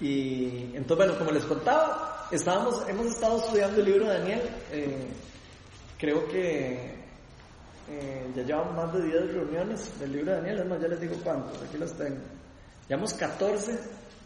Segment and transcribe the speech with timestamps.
[0.00, 4.40] Y entonces, bueno, como les contaba, estábamos, hemos estado estudiando el libro de Daniel.
[4.72, 5.08] eh,
[5.98, 7.00] creo que
[7.90, 10.58] eh, ya llevamos más de 10 reuniones del libro de Daniel.
[10.60, 12.20] Es más, ya les digo cuántos, aquí los tengo.
[12.88, 13.78] Llevamos 14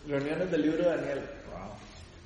[0.07, 1.31] reuniones del libro de Daniel.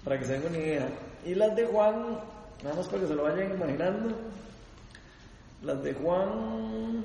[0.04, 0.88] Para que se den una idea.
[1.24, 2.20] Y las de Juan,
[2.62, 4.16] nada más para que se lo vayan imaginando.
[5.62, 7.04] Las de Juan,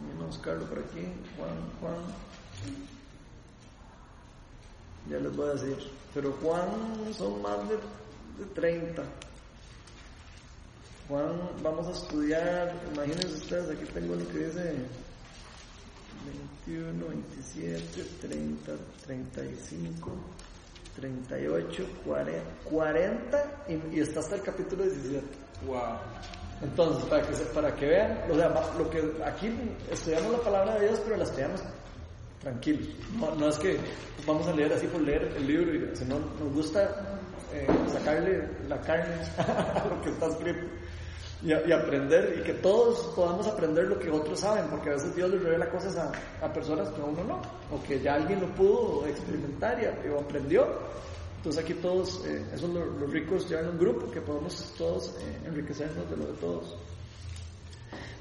[0.00, 1.08] vamos a buscarlo por aquí.
[1.36, 1.94] Juan, Juan.
[5.10, 5.76] Ya les voy a decir.
[6.14, 6.68] Pero Juan
[7.16, 9.02] son más de, de 30.
[11.08, 14.74] Juan, vamos a estudiar, imagínense ustedes, aquí tengo lo que dice
[16.66, 18.72] 21, 27, 30,
[19.04, 20.10] 35,
[20.96, 25.22] 38, 40, 40 y, y está hasta el capítulo 17.
[25.66, 25.78] Wow.
[26.62, 28.48] Entonces, para que, para que vean, o sea,
[28.78, 29.52] lo que aquí
[29.90, 31.60] estudiamos la palabra de Dios, pero la estudiamos
[32.42, 32.88] tranquilos.
[33.18, 33.78] No, no es que
[34.26, 37.20] vamos a leer así por leer el libro, sino nos gusta
[37.52, 40.66] eh, sacarle la carne a lo que está escrito
[41.44, 45.28] y, aprender, y que todos podamos aprender lo que otros saben, porque a veces Dios
[45.30, 47.42] les revela cosas a, a personas que uno no,
[47.74, 50.66] o que ya alguien lo pudo experimentar y, o aprendió.
[51.38, 56.16] Entonces aquí todos, eh, eso es lo, un grupo, que podemos todos eh, enriquecernos de
[56.16, 56.76] lo de todos.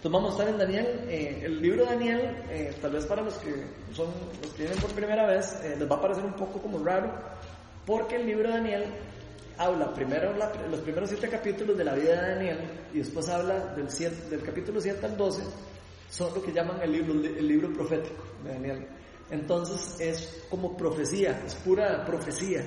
[0.02, 3.22] Entonces vamos a estar en Daniel, eh, el libro de Daniel, eh, tal vez para
[3.22, 3.54] los que
[3.94, 4.08] son
[4.42, 7.12] los que vienen por primera vez, eh, les va a parecer un poco como raro,
[7.86, 8.86] porque el libro de Daniel
[9.60, 12.58] habla primero la- los primeros siete capítulos de la vida de Daniel
[12.96, 15.44] y después habla del, siete- del capítulo 7 al 12,
[16.10, 18.88] son lo que llaman el libro, el libro profético de Daniel.
[19.30, 22.64] Entonces es como profecía, es pura profecía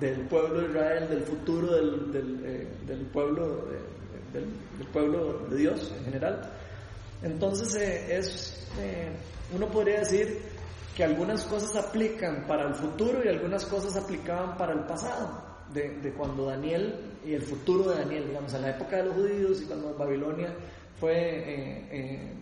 [0.00, 5.46] del pueblo de Israel, del futuro del, del, eh, del pueblo, de- del, del pueblo
[5.50, 6.40] de Dios en general.
[7.22, 9.10] Entonces eh, es, eh,
[9.54, 10.42] uno podría decir
[10.96, 16.00] que algunas cosas aplican para el futuro y algunas cosas aplicaban para el pasado, de,
[16.00, 19.62] de cuando Daniel y el futuro de Daniel, digamos, en la época de los judíos
[19.62, 20.54] y cuando Babilonia
[20.98, 22.32] fue, eh,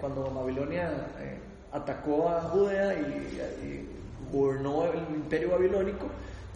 [0.00, 1.08] cuando Babilonia
[1.72, 3.88] atacó a Judea y, y
[4.32, 6.06] gobernó el imperio babilónico,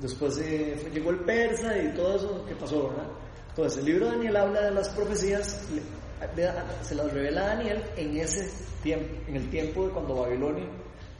[0.00, 3.06] después llegó el persa y todo eso que pasó, ¿verdad?
[3.50, 5.66] Entonces el libro de Daniel habla de las profecías,
[6.82, 8.50] se las revela a Daniel en ese
[8.82, 10.64] tiempo, en el tiempo de cuando Babilonia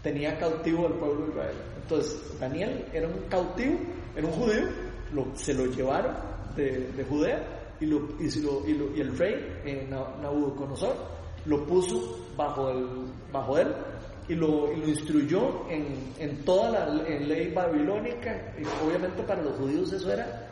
[0.03, 1.57] tenía cautivo al pueblo de Israel.
[1.83, 3.79] Entonces Daniel era un cautivo,
[4.17, 4.63] era un judío,
[5.13, 6.15] lo- se lo llevaron
[6.57, 10.95] de, de Judea y, lo, y, lo- y y el rey eh, Na- Nabucodonosor
[11.47, 12.87] lo puso bajo, el,
[13.33, 13.69] bajo él
[14.29, 18.55] y lo, y lo instruyó en, en toda la en ley babilónica.
[18.59, 20.48] Y obviamente para los judíos eso era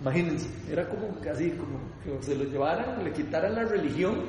[0.00, 4.24] Imagínense, era como así, como que se lo llevaran, le quitaran la religión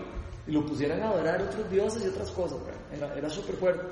[0.47, 2.59] y lo pusieran a adorar otros dioses y otras cosas.
[2.93, 3.83] Era, era súper fuerte.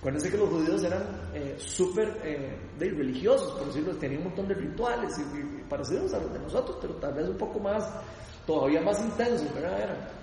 [0.00, 1.02] Acuérdense que los judíos eran
[1.34, 5.12] eh, súper eh, religiosos, por decirlo, tenían un montón de rituales
[5.68, 7.86] parecidos a los de nosotros, pero tal vez un poco más,
[8.46, 9.78] todavía más intensos, ¿verdad?
[9.78, 10.20] Eran.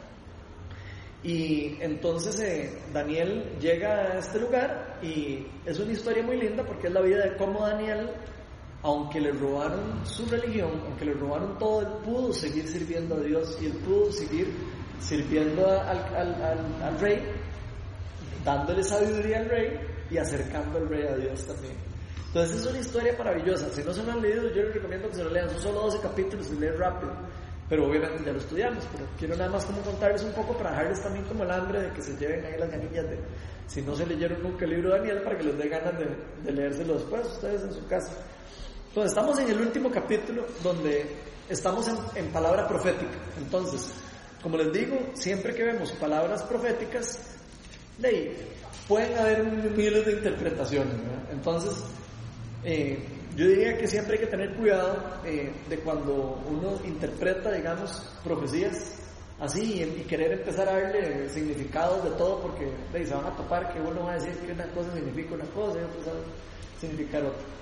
[1.22, 6.88] Y entonces eh, Daniel llega a este lugar y es una historia muy linda porque
[6.88, 8.10] es la vida de cómo Daniel,
[8.84, 13.58] aunque le robaron su religión, aunque le robaron todo, él pudo seguir sirviendo a Dios
[13.62, 14.54] y él pudo seguir
[15.00, 17.22] sirviendo al, al- al- al rey,
[18.44, 19.80] dándole sabiduría al rey
[20.10, 21.76] y acercando al rey a Dios también.
[22.28, 23.70] Entonces es una historia maravillosa.
[23.70, 25.50] Si no se lo han leído, yo les recomiendo que se lo lean.
[25.50, 27.12] Son solo 12 capítulos y leen rápido.
[27.70, 28.86] Pero obviamente ya lo estudiamos.
[28.92, 31.92] Pero quiero nada más como contarles un poco para dejarles también como el hambre de
[31.94, 33.18] que se lleven ahí las ganillas de...
[33.68, 36.06] Si no se leyeron nunca el libro de Daniel, para que les dé ganas de,
[36.44, 38.14] de leérselo después ustedes en su casa.
[38.98, 41.06] Entonces estamos en el último capítulo donde
[41.48, 43.12] estamos en, en palabra profética.
[43.38, 43.94] Entonces,
[44.42, 47.20] como les digo, siempre que vemos palabras proféticas,
[48.04, 48.36] ahí,
[48.88, 50.96] pueden haber miles de interpretaciones.
[51.32, 51.84] Entonces,
[52.64, 52.98] eh,
[53.36, 58.96] yo diría que siempre hay que tener cuidado eh, de cuando uno interpreta, digamos, profecías
[59.40, 63.36] así y, y querer empezar a darle significados de todo porque ahí, se van a
[63.36, 66.20] topar que uno va a decir que una cosa significa una cosa y otra va
[66.20, 67.58] a significar otra.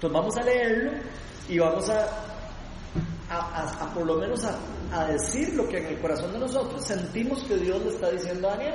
[0.00, 0.92] Entonces vamos a leerlo
[1.46, 2.06] y vamos a,
[3.28, 4.42] a, a- por lo menos
[4.92, 8.48] a, decir lo que en el corazón de nosotros sentimos que Dios le está diciendo
[8.48, 8.74] a Daniel.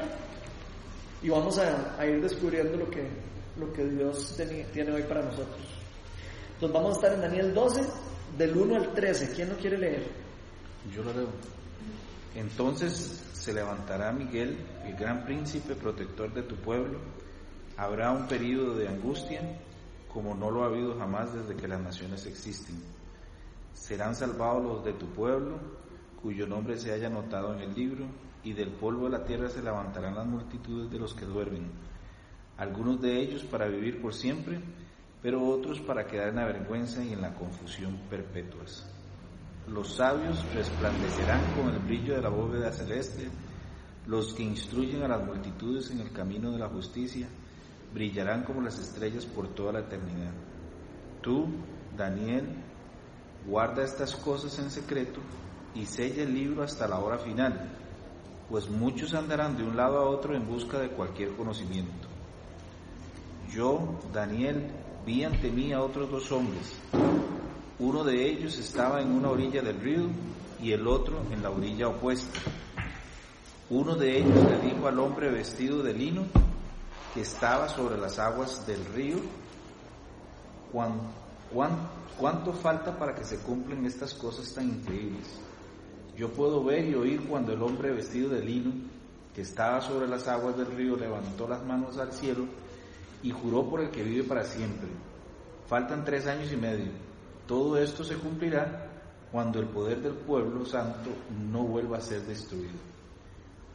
[1.24, 3.08] Y vamos a, ir descubriendo lo que,
[3.58, 5.58] lo que Dios teni- tiene hoy para nosotros.
[6.54, 7.82] Entonces vamos a estar en Daniel 12,
[8.38, 9.34] del 1 al 13.
[9.34, 10.08] ¿Quién no quiere leer?
[10.94, 11.28] Yo lo leo.
[12.36, 17.00] Entonces se levantará Miguel, el gran príncipe protector de tu pueblo.
[17.78, 19.42] Habrá un período de angustia
[20.16, 22.82] como no lo ha habido jamás desde que las naciones existen.
[23.74, 25.60] Serán salvados los de tu pueblo,
[26.22, 28.06] cuyo nombre se haya anotado en el libro,
[28.42, 31.70] y del polvo de la tierra se levantarán las multitudes de los que duermen,
[32.56, 34.62] algunos de ellos para vivir por siempre,
[35.22, 38.90] pero otros para quedar en la vergüenza y en la confusión perpetuas.
[39.68, 43.28] Los sabios resplandecerán con el brillo de la bóveda celeste,
[44.08, 47.28] los que instruyen a las multitudes en el camino de la justicia,
[47.96, 50.34] brillarán como las estrellas por toda la eternidad.
[51.22, 51.48] Tú,
[51.98, 52.46] Daniel,
[53.48, 55.22] guarda estas cosas en secreto
[55.74, 57.72] y sella el libro hasta la hora final,
[58.50, 62.10] pues muchos andarán de un lado a otro en busca de cualquier conocimiento.
[63.50, 64.68] Yo, Daniel,
[65.06, 66.78] vi ante mí a otros dos hombres.
[67.80, 70.08] Uno de ellos estaba en una orilla del río
[70.62, 72.42] y el otro en la orilla opuesta.
[73.70, 76.26] Uno de ellos le dijo al hombre vestido de lino
[77.16, 79.16] que estaba sobre las aguas del río,
[82.20, 85.40] ¿cuánto falta para que se cumplan estas cosas tan increíbles?
[86.18, 88.74] Yo puedo ver y oír cuando el hombre vestido de lino
[89.34, 92.48] que estaba sobre las aguas del río levantó las manos al cielo
[93.24, 94.90] y juró por el que vive para siempre.
[95.68, 96.92] Faltan tres años y medio.
[97.48, 98.90] Todo esto se cumplirá
[99.32, 101.12] cuando el poder del pueblo santo
[101.50, 102.76] no vuelva a ser destruido.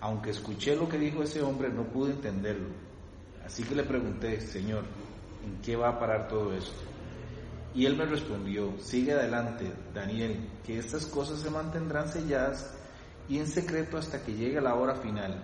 [0.00, 2.89] Aunque escuché lo que dijo ese hombre, no pude entenderlo
[3.50, 4.84] Así que le pregunté, Señor,
[5.44, 6.84] ¿en qué va a parar todo esto?
[7.74, 12.72] Y él me respondió, sigue adelante, Daniel, que estas cosas se mantendrán selladas
[13.28, 15.42] y en secreto hasta que llegue la hora final.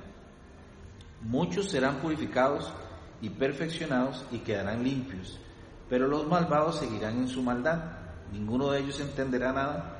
[1.23, 2.73] Muchos serán purificados
[3.21, 5.41] y perfeccionados y quedarán limpios,
[5.89, 7.91] pero los malvados seguirán en su maldad.
[8.33, 9.99] Ninguno de ellos entenderá nada,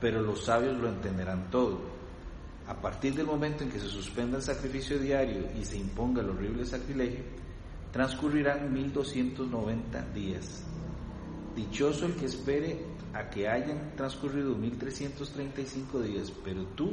[0.00, 1.80] pero los sabios lo entenderán todo.
[2.68, 6.30] A partir del momento en que se suspenda el sacrificio diario y se imponga el
[6.30, 7.24] horrible sacrilegio,
[7.92, 10.64] transcurrirán 1290 días.
[11.54, 16.92] Dichoso el que espere a que hayan transcurrido 1335 días, pero tú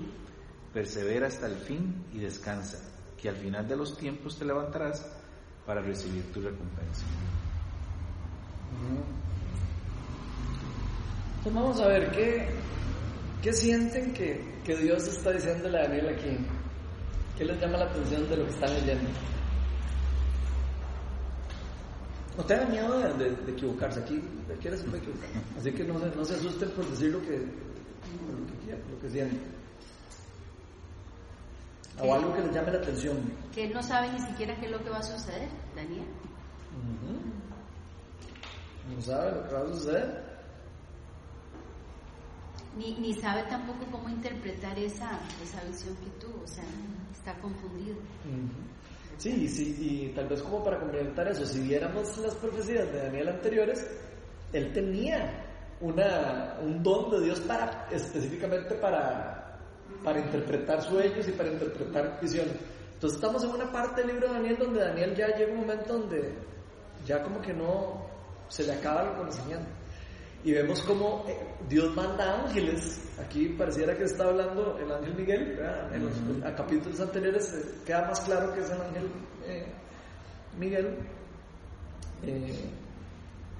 [0.73, 2.79] persevera hasta el fin y descansa,
[3.21, 5.05] que al final de los tiempos te levantarás
[5.65, 7.05] para recibir tu recompensa.
[11.37, 12.49] Entonces vamos a ver qué,
[13.41, 16.37] qué sienten que, que Dios está diciendo a Daniel aquí.
[17.37, 19.09] ¿Qué les llama la atención de lo que están leyendo?
[22.37, 23.99] No tengan miedo de, equivocarse.
[23.99, 25.29] Aquí cualquiera se puede equivocar.
[25.57, 28.99] Así que no se, no se asusten por decir lo que, lo que quieran, lo
[28.99, 29.55] que sienten.
[32.01, 33.17] O algo que les llame la atención.
[33.53, 36.05] Que él no sabe ni siquiera qué es lo que va a suceder, Daniel.
[38.93, 40.25] No sabe lo que va a suceder.
[42.77, 46.65] Ni, ni sabe tampoco cómo interpretar esa, esa visión que tuvo, o sea,
[47.13, 47.95] está confundido.
[49.17, 53.29] Sí, sí, y tal vez como para complementar eso, si viéramos las profecías de Daniel
[53.29, 53.87] anteriores,
[54.51, 55.45] él tenía
[55.79, 59.57] una, un don de Dios para, específicamente para,
[60.03, 62.55] para interpretar sueños y para interpretar visiones.
[62.93, 65.97] Entonces estamos en una parte del libro de Daniel donde Daniel ya llega un momento
[65.97, 66.33] donde
[67.05, 68.05] ya como que no
[68.47, 69.67] se le acaba el conocimiento.
[70.45, 71.35] Y vemos como eh,
[71.67, 73.01] Dios manda ángeles.
[73.19, 75.59] Aquí pareciera que está hablando el ángel Miguel.
[75.91, 76.13] En los
[76.55, 79.09] capítulos anteriores eh, queda más claro que es el ángel
[79.47, 79.65] eh,
[80.55, 80.97] Miguel.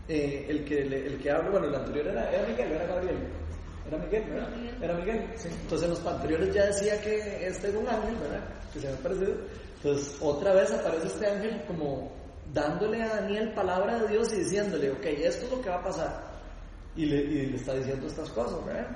[0.07, 3.17] el, que, el que habla, bueno, el anterior era, era Miguel, era Gabriel.
[3.87, 4.49] Era Miguel, ¿verdad?
[4.79, 5.29] Era Miguel.
[5.43, 8.43] Entonces en los anteriores ya decía que este es un ángel, ¿verdad?
[8.71, 9.33] Que se había parecido.
[9.77, 12.11] Entonces otra vez aparece este ángel como
[12.53, 15.83] dándole a Daniel palabra de Dios y diciéndole, ok, esto es lo que va a
[15.83, 16.34] pasar
[16.95, 18.87] y le, está diciendo estas cosas, ¿verdad?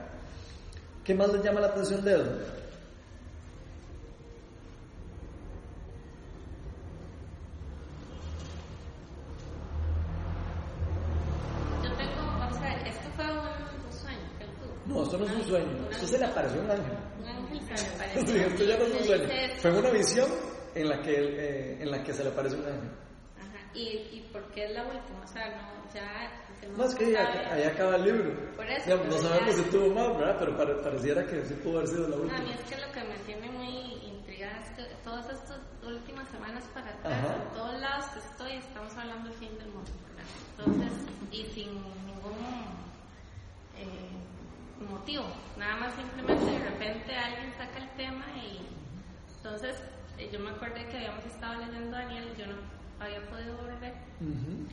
[1.03, 2.46] ¿Qué más le llama la atención de él?
[11.84, 14.96] Yo tengo, o sea, esto fue un, sueño que él tuvo.
[14.96, 16.98] No, esto no es un sueño, esto se le apareció un ángel.
[17.20, 18.36] Un ángel se le apareció.
[18.36, 19.29] esto ya no es un sueño.
[19.58, 20.29] Fue una visión
[20.75, 23.09] en la que, eh, en la que se le apareció un ángel.
[23.74, 25.24] ¿Y, ¿y por qué es la última?
[25.24, 26.32] O sea, no, ya
[26.68, 28.56] no, es que ahí, acaba el libro.
[28.56, 30.36] Por eso, no sabemos si tuvo más, ¿verdad?
[30.40, 32.38] Pero pareciera que sí pudo haber sido la última.
[32.38, 36.28] a mí es que lo que me tiene muy intrigada es que todas estas últimas
[36.30, 40.30] semanas para atrás, en todos lados que estoy, estamos hablando del fin del mundo, ¿verdad?
[40.58, 40.94] Entonces,
[41.32, 41.74] y sin
[42.06, 42.38] ningún
[43.78, 45.26] eh, motivo,
[45.58, 48.60] nada más simplemente de repente alguien saca el tema y
[49.38, 49.82] entonces
[50.18, 53.94] eh, yo me acordé que habíamos estado leyendo a Daniel, yo no había podido volver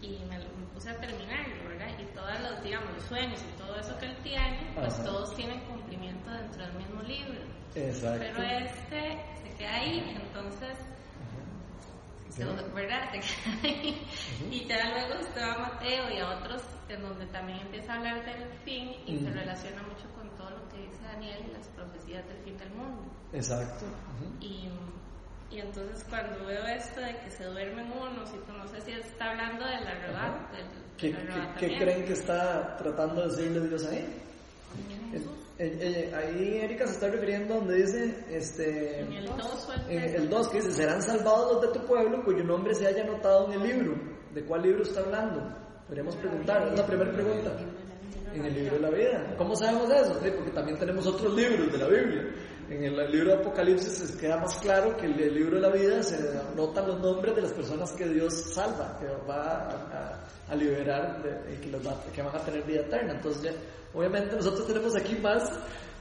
[0.02, 0.38] y me,
[0.74, 1.88] puse a terminarlo, ¿verdad?
[1.98, 5.60] Y todos los, digamos, los sueños y todo eso que él tiene, pues todos tienen
[5.60, 7.40] cumplimiento dentro del mismo libro.
[7.74, 8.18] Exacto.
[8.20, 10.78] Pero este se queda ahí, entonces,
[12.74, 13.12] ¿verdad?
[13.12, 14.06] Se queda ahí.
[14.50, 17.96] Y ya luego usted va a Mateo y a otros en donde también empieza a
[17.96, 21.68] hablar del fin y se relaciona mucho con todo lo que dice Daniel y las
[21.68, 23.02] profecías del fin del mundo.
[23.32, 23.86] Exacto.
[24.40, 24.68] Y
[25.50, 29.30] Y entonces cuando veo esto de que se duermen unos, y no sé si está
[29.30, 30.56] hablando del arrebato.
[30.56, 34.22] Del, ¿Qué, del qué, qué creen que está tratando de decirle Dios ahí?
[35.58, 40.02] Eh, ahí Erika se está refiriendo donde dice, este, En el 2 o el en
[40.02, 40.14] 3.
[40.16, 43.46] el 2 que dice, serán salvados los de tu pueblo cuyo nombre se haya anotado
[43.46, 43.94] en el libro.
[44.34, 45.40] ¿De cuál libro está hablando?
[45.86, 47.56] Podríamos preguntar, es la primera pregunta.
[48.34, 49.34] En el libro de la vida.
[49.38, 50.20] ¿Cómo sabemos eso?
[50.22, 52.22] Sí, porque también tenemos otros libros de la Biblia.
[52.68, 56.02] En el libro de Apocalipsis queda más claro que en el libro de la vida
[56.02, 56.16] se
[56.52, 61.56] anotan los nombres de las personas que Dios salva, que va a, a- liberar y
[61.60, 63.12] que, los va- que van a tener vida eterna.
[63.14, 63.52] Entonces, ya,
[63.94, 65.48] obviamente nosotros tenemos aquí más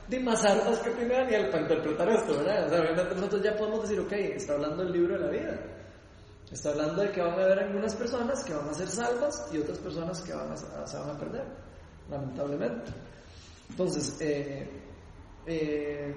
[0.07, 2.65] de más armas que tiene Daniel para interpretar esto, ¿verdad?
[2.65, 5.59] O sea, obviamente nosotros ya podemos decir, ok, está hablando del libro de la vida.
[6.51, 9.57] Está hablando de que van a haber algunas personas que van a ser salvas y
[9.59, 10.57] otras personas que van a-
[10.87, 11.43] se van a perder,
[12.09, 12.91] lamentablemente.
[13.69, 14.69] Entonces, eh,
[15.47, 16.13] eh,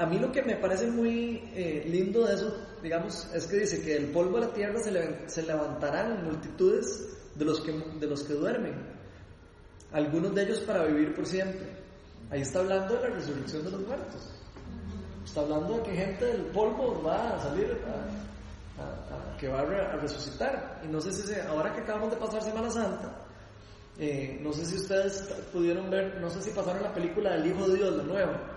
[0.00, 3.82] a mí lo que me parece muy eh, lindo de eso, digamos, es que dice
[3.82, 7.72] que el polvo de la tierra se, le- se levantarán multitudes de los, que,
[8.34, 8.74] duermen,
[9.92, 11.66] algunos de ellos para vivir por siempre.
[12.30, 14.30] Ahí está hablando de la resurrección de los muertos.
[15.24, 19.60] Está hablando de que gente del polvo va a salir, a- a- a- que va
[19.60, 20.80] a, a resucitar.
[20.84, 23.26] Y no sé si se- ahora que acabamos de pasar Semana Santa,
[23.98, 27.68] eh, no sé si ustedes pudieron ver, no sé si pasaron la película del Hijo
[27.68, 28.56] de Dios, la nueva.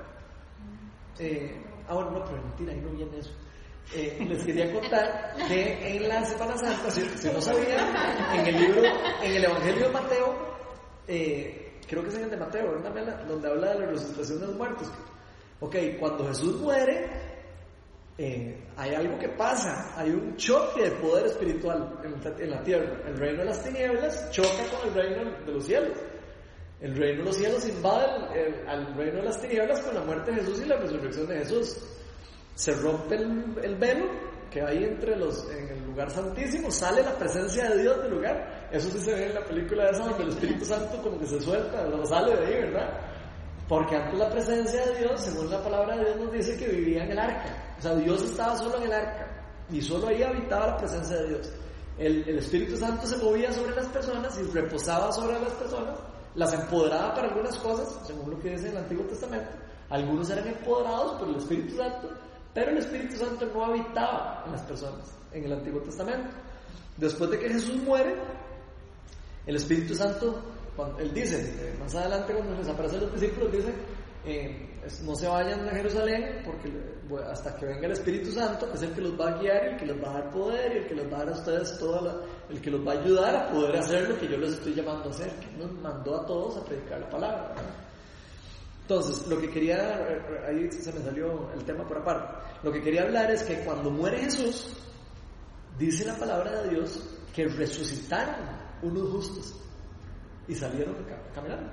[1.19, 3.31] Eh, ah, bueno, no, pero mentira, ahí no viene eso.
[3.93, 7.93] Eh, les quería contar que en la Semana Santa, si, no sabían,
[8.33, 8.81] en el libro,
[9.21, 10.35] en el Evangelio de Mateo,
[11.07, 14.47] eh, creo que es en el de Mateo, ¿verdad, donde habla de la resucitación de
[14.47, 14.91] los muertos.
[15.59, 17.09] Ok, cuando Jesús muere,
[18.17, 23.01] hay algo que pasa, hay un choque de poder espiritual en en la tierra.
[23.07, 25.97] El reino de las tinieblas choca con el reino de los cielos.
[26.83, 28.05] El reino de los cielos invade
[28.39, 31.37] el- al reino de las tinieblas con la muerte de Jesús y la resurrección de
[31.39, 31.77] Jesús.
[32.55, 34.05] Se rompe el, el velo
[34.51, 38.67] que hay entre los, en el lugar santísimo, sale la presencia de Dios del lugar.
[38.71, 41.41] Eso sí se ve en la película esa donde el Espíritu Santo como que se
[41.41, 42.89] suelta, no sale de ahí, ¿verdad?
[43.67, 47.03] Porque antes la presencia de Dios, según la palabra de Dios, nos dice que vivía
[47.05, 47.75] en el arca.
[47.79, 49.25] O sea, Dios estaba solo en el arca
[49.71, 51.53] y solo ahí habitaba la presencia de Dios.
[51.97, 55.97] El, el Espíritu Santo se movía sobre las personas y reposaba sobre las personas,
[56.35, 59.51] las empoderaba para algunas cosas, según lo que dice el Antiguo Testamento.
[59.89, 62.09] Algunos eran empoderados por el Espíritu Santo,
[62.53, 66.29] pero el Espíritu Santo no habitaba en las personas en el Antiguo Testamento.
[66.97, 68.15] Después de que Jesús muere,
[69.45, 70.41] el Espíritu Santo,
[70.75, 73.73] cuando, él dice, eh, más adelante cuando les aparecen los discípulos, dice,
[74.25, 76.71] eh, no se vayan a Jerusalén porque
[77.29, 79.77] hasta que venga el Espíritu Santo, es el que los va a guiar y el
[79.77, 81.77] que les va a dar poder y el que les va a dar a ustedes
[81.77, 84.73] toda el que los va a ayudar a poder hacer lo que yo les estoy
[84.73, 87.55] llamando a hacer, que nos mandó a todos a predicar la palabra.
[88.81, 89.77] Entonces, lo que quería,
[90.09, 93.59] eh, ahí se me salió el tema por aparte, lo que quería hablar es que
[93.63, 94.73] cuando muere Jesús,
[95.77, 96.99] dice la palabra de Dios
[97.33, 98.35] que resucitaron
[98.81, 99.55] unos justos
[100.47, 101.71] y salieron ca- caminando.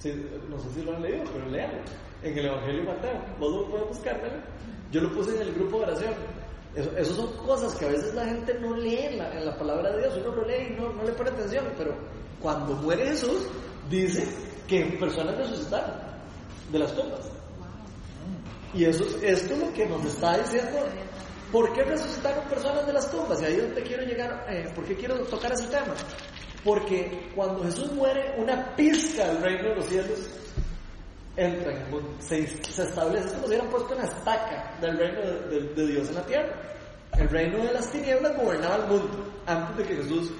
[0.00, 0.12] Sí,
[0.48, 1.78] no sé si lo han leído, pero léanlo.
[2.22, 4.44] En el Evangelio de Mateo, vos lo puedes buscar, ¿verdad?
[4.90, 6.14] Yo lo puse en el grupo de oración.
[6.74, 9.56] Eso, eso son cosas que a veces la gente no lee en la, en la
[9.58, 11.94] palabra de Dios, uno lo lee y no, no le pone atención, pero
[12.40, 13.46] cuando muere Jesús,
[13.88, 14.26] dice
[14.68, 15.94] que personas resucitaron
[16.70, 17.30] de las tumbas.
[18.72, 20.78] Y eso, es- esto es lo que nos está diciendo.
[21.50, 23.42] ¿Por qué resucitaron personas de las tumbas?
[23.42, 25.94] Y ahí es donde quiero llegar, eh, ¿por qué quiero tocar ese tema?
[26.64, 30.18] Porque cuando Jesús muere, una pizca del reino de los cielos
[31.36, 34.98] entra en el mundo, se, se establece, es como si hubieran puesto una estaca del
[34.98, 36.62] reino de, de- de Dios en la tierra.
[37.18, 40.32] El reino de las tinieblas gobernaba el mundo antes de que Jesús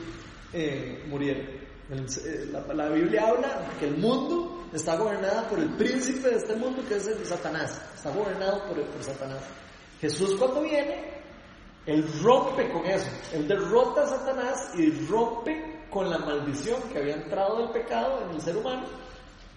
[0.52, 1.40] eh, muriera.
[1.40, 6.54] Eh, la, la Biblia habla que el mundo está gobernado por el príncipe de este
[6.54, 7.80] mundo que es el Satanás.
[7.94, 9.42] Está gobernado por, por Satanás.
[10.00, 11.18] Jesús cuando viene,
[11.86, 13.08] él rompe con eso.
[13.32, 18.34] Él derrota a Satanás y rompe con la maldición que había entrado del pecado en
[18.36, 18.86] el ser humano,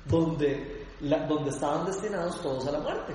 [0.05, 3.13] donde, la- donde estaban destinados todos a la muerte.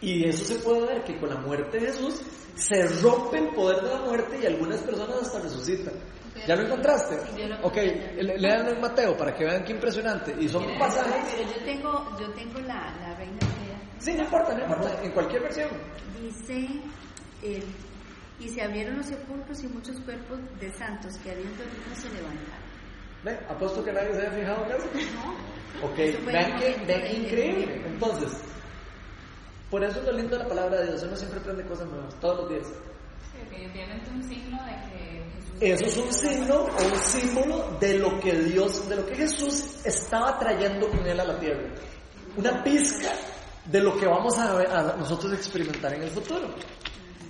[0.00, 2.20] Y eso se puede ver que con la muerte de Jesús
[2.54, 5.94] se rompe el poder de la muerte y algunas personas hasta resucitan.
[6.46, 7.18] ¿Ya lo encontraste?
[7.20, 8.22] Sí, yo lo Ok, encontré.
[8.22, 10.36] le- léanlo en Mateo para que vean qué impresionante.
[10.38, 11.34] Y son pasajes.
[11.36, 13.38] Pero yo tengo, yo tengo la, la Reina.
[13.98, 15.68] Sí, no importa, no importa, en cualquier versión.
[16.20, 16.68] Dice,
[17.42, 17.64] eh,
[18.40, 22.68] y se abrieron los sepulcros y muchos cuerpos de santos que habían dormido se levantaron.
[23.24, 23.38] ¿Ve?
[23.48, 24.88] Apuesto que nadie se haya fijado en eso.
[25.16, 25.88] ¿No?
[25.88, 27.82] Ok, vean que, de- increíble.
[27.86, 28.32] Entonces,
[29.70, 31.02] por eso es lo lindo de la palabra de Dios.
[31.02, 32.66] Uno siempre aprende cosas nuevas, todos los días.
[33.32, 35.58] Sí, que tienen un signo de que Jesús.
[35.60, 39.84] Eso es un signo o un símbolo de lo que Dios, de lo que Jesús
[39.84, 41.68] estaba trayendo con él a la tierra.
[42.36, 43.10] Una pizca
[43.66, 46.48] de lo que vamos a, a nosotros experimentar en el futuro.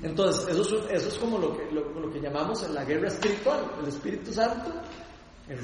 [0.02, 3.70] Entonces, eso es, eso es como lo que, llamamos la guerra espiritual.
[3.82, 4.72] El Espíritu Santo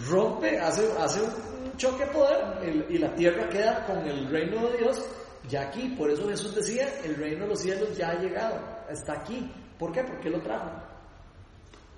[0.09, 0.83] rompe, hace,
[1.23, 5.05] un choque de poder y la tierra queda con el reino de Dios
[5.49, 5.95] ya aquí.
[5.97, 8.59] Por eso Jesús decía, el reino de los cielos ya ha llegado,
[8.91, 9.51] está aquí.
[9.79, 10.03] ¿Por qué?
[10.03, 10.71] Porque lo trajo.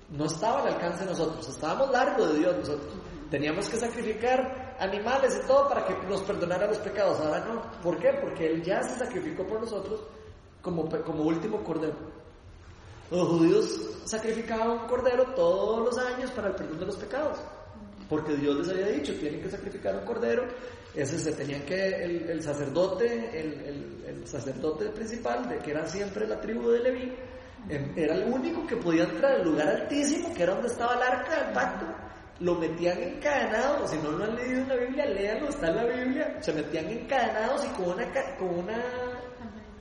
[0.09, 2.93] No estaba al alcance de nosotros, estábamos largos de Dios nosotros.
[3.29, 7.19] Teníamos que sacrificar animales y todo para que nos perdonara los pecados.
[7.19, 7.61] Ahora no.
[7.81, 8.13] ¿Por qué?
[8.21, 10.01] Porque Él ya se sacrificó por nosotros
[10.61, 11.95] como último cordero.
[13.11, 17.37] Los judíos sacrificaban un cordero todos los años para el perdón de los pecados.
[18.09, 20.43] Porque Dios les había dicho, tienen que sacrificar un cordero.
[20.95, 23.05] Ese se tenían que, el, el sacerdote,
[23.39, 27.13] el, el- el sacerdote principal, de que era siempre la tribu de Leví,
[27.69, 31.01] em, era el único que podía entrar al lugar altísimo, que era donde estaba el
[31.03, 31.85] arca del pacto.
[32.39, 35.83] Lo metían encadenados, si no lo han leído en la Biblia, léanlo, está en la
[35.85, 36.37] Biblia.
[36.41, 38.05] Se metían encadenados y con una,
[38.37, 38.83] con una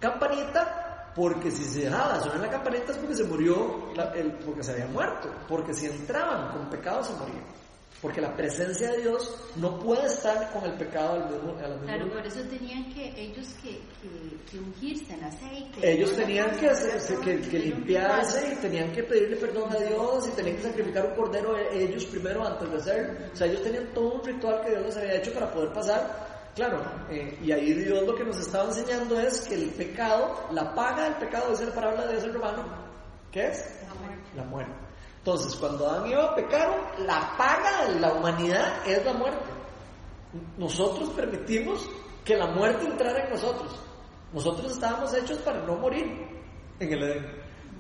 [0.01, 0.86] campanita,
[1.17, 4.73] porque si se dejaba sonar la campanita es porque se murió, la- el- porque se
[4.73, 7.43] había muerto, porque si entraban con pecado se morían.
[8.03, 11.69] Porque la presencia de Dios no puede estar con el pecado al mismo, a la
[11.71, 12.19] misma Claro, lugar.
[12.23, 13.71] por eso tenían que ellos que,
[14.03, 15.93] que, que ungirse en aceite.
[15.93, 20.31] Ellos tenían que, hacerse, que, que limpiarse y tenían que pedirle perdón a Dios y
[20.33, 23.19] tenían que sacrificar un cordero e- ellos primero antes de hacerlo.
[23.33, 26.36] O sea, ellos tenían todo un ritual que Dios les había hecho para poder pasar.
[26.57, 30.75] Claro, eh, y ahí Dios lo que nos estaba enseñando es que el pecado, la
[30.75, 32.65] paga del pecado, dice la palabra de Dios en romano,
[33.31, 33.79] ¿qué es?
[34.35, 34.73] La muerte.
[35.19, 39.45] Entonces, cuando Adán y Eva pecaron, la paga de la humanidad es la muerte.
[40.57, 41.87] Nosotros permitimos
[42.25, 43.79] que la muerte entrara en nosotros.
[44.33, 46.07] Nosotros estábamos hechos para no morir
[46.81, 47.27] en el Edén.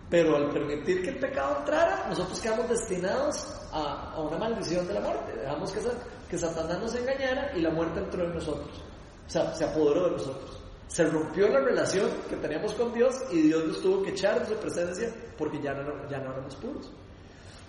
[0.09, 4.95] Pero al permitir que el pecado entrara, nosotros quedamos destinados a, a una maldición de
[4.95, 5.33] la muerte.
[5.33, 5.91] Dejamos que, sa-
[6.29, 8.83] que Satanás nos engañara y la muerte entró en nosotros.
[9.27, 10.61] O sea, se apoderó de nosotros.
[10.89, 14.55] Se rompió la relación que teníamos con Dios y Dios nos tuvo que echar de
[14.55, 16.91] su presencia porque ya no, ya no éramos puros.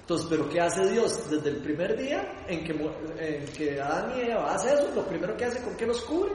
[0.02, 1.30] Entonces, ¿pero qué hace Dios?
[1.30, 2.72] Desde el primer día en que,
[3.20, 6.32] en que Adán y Eva hace eso, lo primero que hace, ¿con qué los cubre?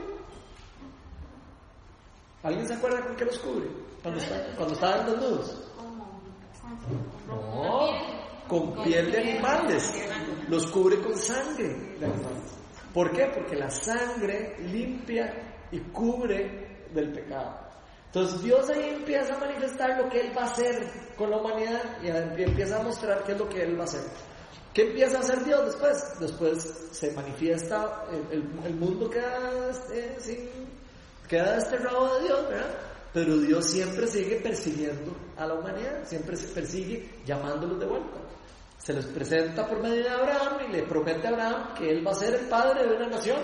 [2.43, 3.67] ¿Alguien se acuerda con qué los cubre?
[4.01, 5.57] Cuando, está- cuando estaban desnudos.
[7.27, 7.87] No,
[8.47, 9.91] con piel de animales.
[10.49, 12.51] Los cubre con sangre de animales.
[12.93, 13.25] ¿Por qué?
[13.33, 15.33] Porque la sangre limpia
[15.71, 17.59] y cubre del pecado.
[18.07, 21.81] Entonces Dios ahí empieza a manifestar lo que Él va a hacer con la humanidad
[22.03, 22.09] y
[22.43, 24.01] empieza a mostrar qué es lo que Él va a hacer.
[24.71, 26.19] ¿Qué empieza a hacer Dios después?
[26.19, 30.37] Después se manifiesta, el, el- el mundo queda, eh, sin,
[31.27, 32.69] queda desterrado de Dios, ¿verdad?
[33.13, 38.17] Pero Dios siempre sigue persiguiendo a la humanidad, siempre se persigue llamándolos de vuelta.
[38.79, 42.11] Se les presenta por medio de Abraham y le promete a Abraham que él va
[42.11, 43.37] a ser el padre de una nación,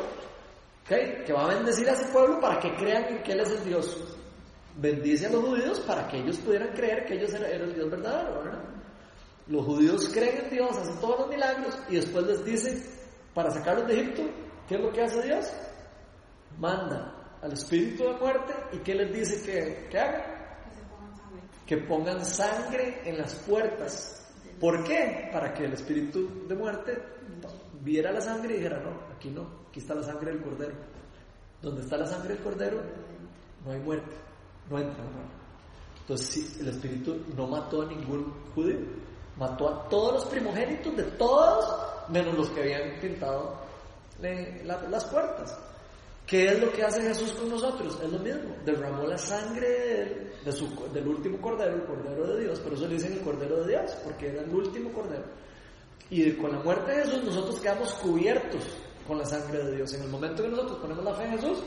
[0.83, 1.23] ¿ok?
[1.23, 3.97] que va a bendecir a ese pueblo para que crean que él es el Dios.
[4.75, 7.91] Bendice a los judíos para que ellos pudieran creer que ellos eran, era el Dios
[7.91, 8.63] verdadero, ¿verdad?
[9.47, 12.83] Los judíos creen en Dios, hacen todos los milagros y después les dice,
[13.35, 14.23] para sacarlos de Egipto,
[14.67, 15.45] ¿qué es lo que hace Dios?
[16.57, 20.21] Manda al espíritu de muerte y ¿qué les dice que, que hagan?
[21.65, 24.27] Que pongan sangre en las puertas.
[24.59, 25.29] ¿Por qué?
[25.31, 27.01] Para que el espíritu de muerte
[27.81, 30.73] viera la sangre y dijera, no, aquí no, aquí está la sangre del cordero.
[31.61, 32.81] Donde está la sangre del cordero,
[33.65, 34.15] no hay muerte,
[34.69, 35.33] no entra muerte.
[36.01, 38.79] Entonces, sí, el espíritu no mató a ningún judío,
[39.37, 43.55] mató a todos los primogénitos de todos, menos los que habían pintado
[44.23, 45.57] eh, la- las puertas.
[46.29, 47.97] ¿Qué es lo que hace Jesús con nosotros?
[48.03, 52.43] Es lo mismo, derramó la sangre de, de su- del último cordero, el cordero de
[52.43, 55.23] Dios, por eso le dicen el cordero de Dios, porque era el último cordero.
[56.11, 58.61] Y con la muerte de Jesús nosotros quedamos cubiertos
[59.07, 59.91] con la sangre de Dios.
[59.95, 61.57] En el momento que nosotros ponemos la fe en Jesús,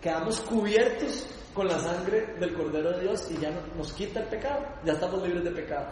[0.00, 4.28] quedamos cubiertos con la sangre del Cordero de Dios y ya no- nos quita el
[4.28, 5.86] pecado, ya estamos libres de pecado.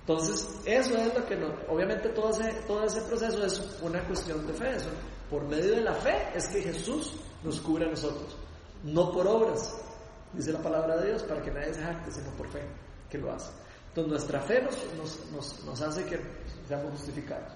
[0.00, 4.44] Entonces, eso es lo que nos, obviamente todo ese, todo ese proceso es una cuestión
[4.46, 4.88] de fe, eso.
[5.30, 7.12] Por medio de la fe es que Jesús
[7.42, 8.36] nos cubre a nosotros,
[8.84, 9.82] no por obras,
[10.32, 12.62] dice la palabra de Dios, para que nadie se jacte, sino por fe
[13.10, 13.50] que lo hace.
[13.88, 14.76] Entonces nuestra fe nos,
[15.32, 16.18] nos, nos, hace que
[16.66, 17.52] seamos justificados.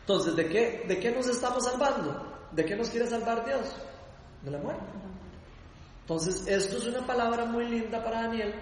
[0.00, 2.48] Entonces, ¿de qué, ¿de qué nos estamos salvando?
[2.52, 3.66] ¿De qué nos quiere salvar Dios?
[4.42, 4.84] De la muerte.
[6.02, 8.52] Entonces, esto es una palabra muy linda para Daniel,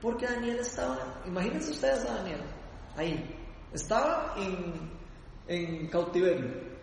[0.00, 2.42] porque Daniel estaba, imagínense ustedes a Daniel,
[2.96, 3.34] ahí,
[3.72, 4.90] estaba en,
[5.48, 6.77] en cautiverio.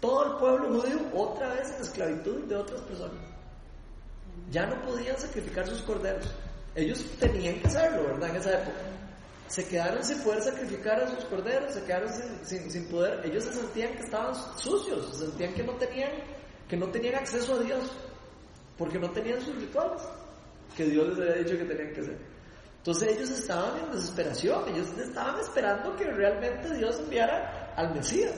[0.00, 3.16] Todo el pueblo judío otra vez en esclavitud de otras personas.
[4.50, 6.26] Ya no podían sacrificar sus corderos.
[6.74, 8.30] Ellos tenían que hacerlo, ¿verdad?
[8.30, 8.78] En esa época.
[9.48, 12.08] Se quedaron sin poder sacrificar a sus corderos, se quedaron
[12.44, 13.20] sin, sin- poder.
[13.26, 16.12] Ellos se sentían que estaban sucios, se sentían que no tenían,
[16.68, 17.84] que no tenían acceso a Dios.
[18.78, 20.00] porque no tenían sus rituales
[20.74, 22.18] que Dios les había dicho que tenían que hacer.
[22.78, 28.32] Entonces ellos estaban en desesperación, ellos estaban esperando que realmente Dios enviara al Mesías,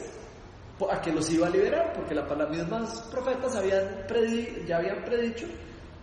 [0.90, 4.06] a que los iba a liberar, porque las mismas profetas habían
[4.66, 5.46] ya habían predicho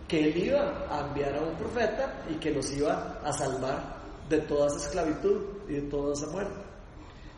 [0.06, 4.38] que Él iba a enviar a un profeta y que los iba a salvar de
[4.40, 6.54] toda esa esclavitud y de toda esa muerte.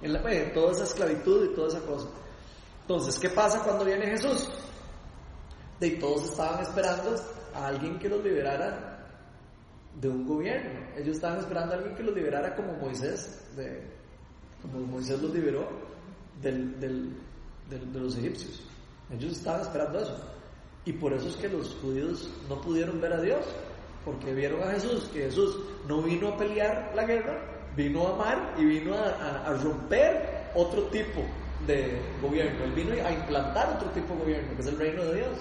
[0.00, 2.08] En, la, de toda esa esclavitud y toda esa cosa.
[2.82, 4.48] Entonces, ¿qué pasa cuando viene Jesús?
[5.78, 7.14] De todos estaban esperando
[7.54, 9.06] a alguien que los liberara
[10.00, 10.80] de un gobierno.
[10.96, 13.82] Ellos estaban esperando a alguien que los liberara como Moisés, de,
[14.62, 15.68] como Moisés los liberó
[16.40, 17.16] del, del,
[17.78, 18.62] de los egipcios.
[19.10, 20.16] Ellos estaban esperando eso.
[20.84, 23.44] Y por eso es que los judíos no pudieron ver a Dios,
[24.04, 25.56] porque vieron a Jesús, que Jesús
[25.86, 27.40] no vino a pelear la guerra,
[27.76, 31.20] vino a amar y vino a, romper otro tipo
[31.66, 32.64] de gobierno.
[32.64, 35.38] Él vino a implantar otro tipo de gobierno, que es el reino de Dios.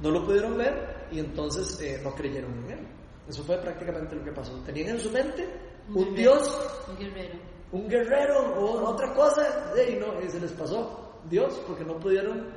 [0.00, 2.86] No lo pudieron ver y entonces eh, no creyeron en él.
[3.28, 4.52] Eso fue prácticamente lo que pasó.
[4.60, 5.48] Tenían en su mente
[5.92, 7.38] un, Dios, un guerrero,
[7.72, 12.48] un guerrero o otra cosa, y, no, y se les pasó Dios porque no pudieron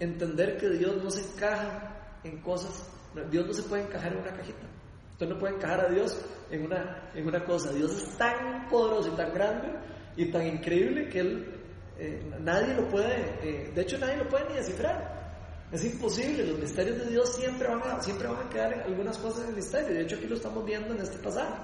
[0.00, 2.88] entender que Dios no se encaja en cosas,
[3.30, 4.66] Dios no se puede encajar en una cajita.
[5.12, 7.72] Usted no puede encajar a Dios en una, en una cosa.
[7.72, 9.68] Dios es tan poderoso y tan grande
[10.16, 11.60] y tan increíble que Él,
[11.98, 15.22] eh, nadie lo puede, eh, de hecho nadie lo puede ni descifrar.
[15.70, 19.18] Es imposible, los misterios de Dios siempre van a, siempre van a quedar en algunas
[19.18, 19.94] cosas en misterio.
[19.94, 21.54] De hecho aquí lo estamos viendo en este pasaje,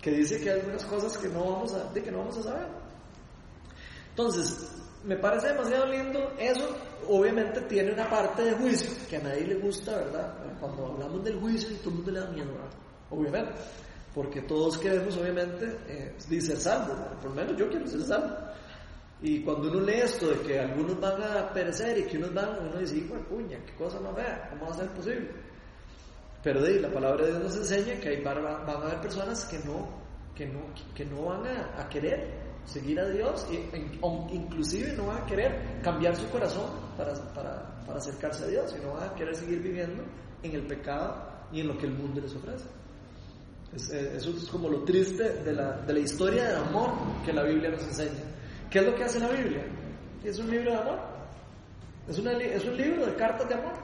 [0.00, 2.42] que dice que hay algunas cosas que no vamos a, de que no vamos a
[2.42, 2.66] saber.
[4.10, 6.32] Entonces, me parece demasiado lindo.
[6.38, 6.68] Eso
[7.08, 10.34] obviamente tiene una parte de juicio que a nadie le gusta, ¿verdad?
[10.60, 12.50] Cuando hablamos del juicio y todo el mundo le da miedo.
[13.10, 13.52] Obviamente.
[14.14, 16.96] Porque todos queremos, obviamente, eh, ser salvos.
[17.20, 18.34] Por lo menos yo quiero ser salvo.
[19.20, 22.58] Y cuando uno lee esto de que algunos van a perecer y que unos van,
[22.60, 25.30] uno dice, hijo de puña, qué cosa más vea, ¿cómo va a ser posible?
[26.42, 29.58] Pero de la palabra de Dios nos enseña que hay, van, a haber personas que
[29.60, 29.88] no,
[30.34, 30.60] que no,
[30.94, 33.88] que no van a querer seguir a Dios, e,
[34.32, 38.92] inclusive no van a querer cambiar su corazón para, para, para acercarse a Dios, sino
[38.92, 40.02] van a querer seguir viviendo
[40.42, 41.14] en el pecado
[41.52, 42.66] y en lo que el mundo les ofrece.
[43.92, 46.90] Eh, eso es como lo triste de la, de la historia de amor
[47.24, 48.24] que la Biblia nos enseña.
[48.70, 49.64] ¿Qué es lo que hace la Biblia?
[50.24, 50.98] Es un libro de amor.
[52.08, 53.74] Es, una, es un libro de cartas de amor,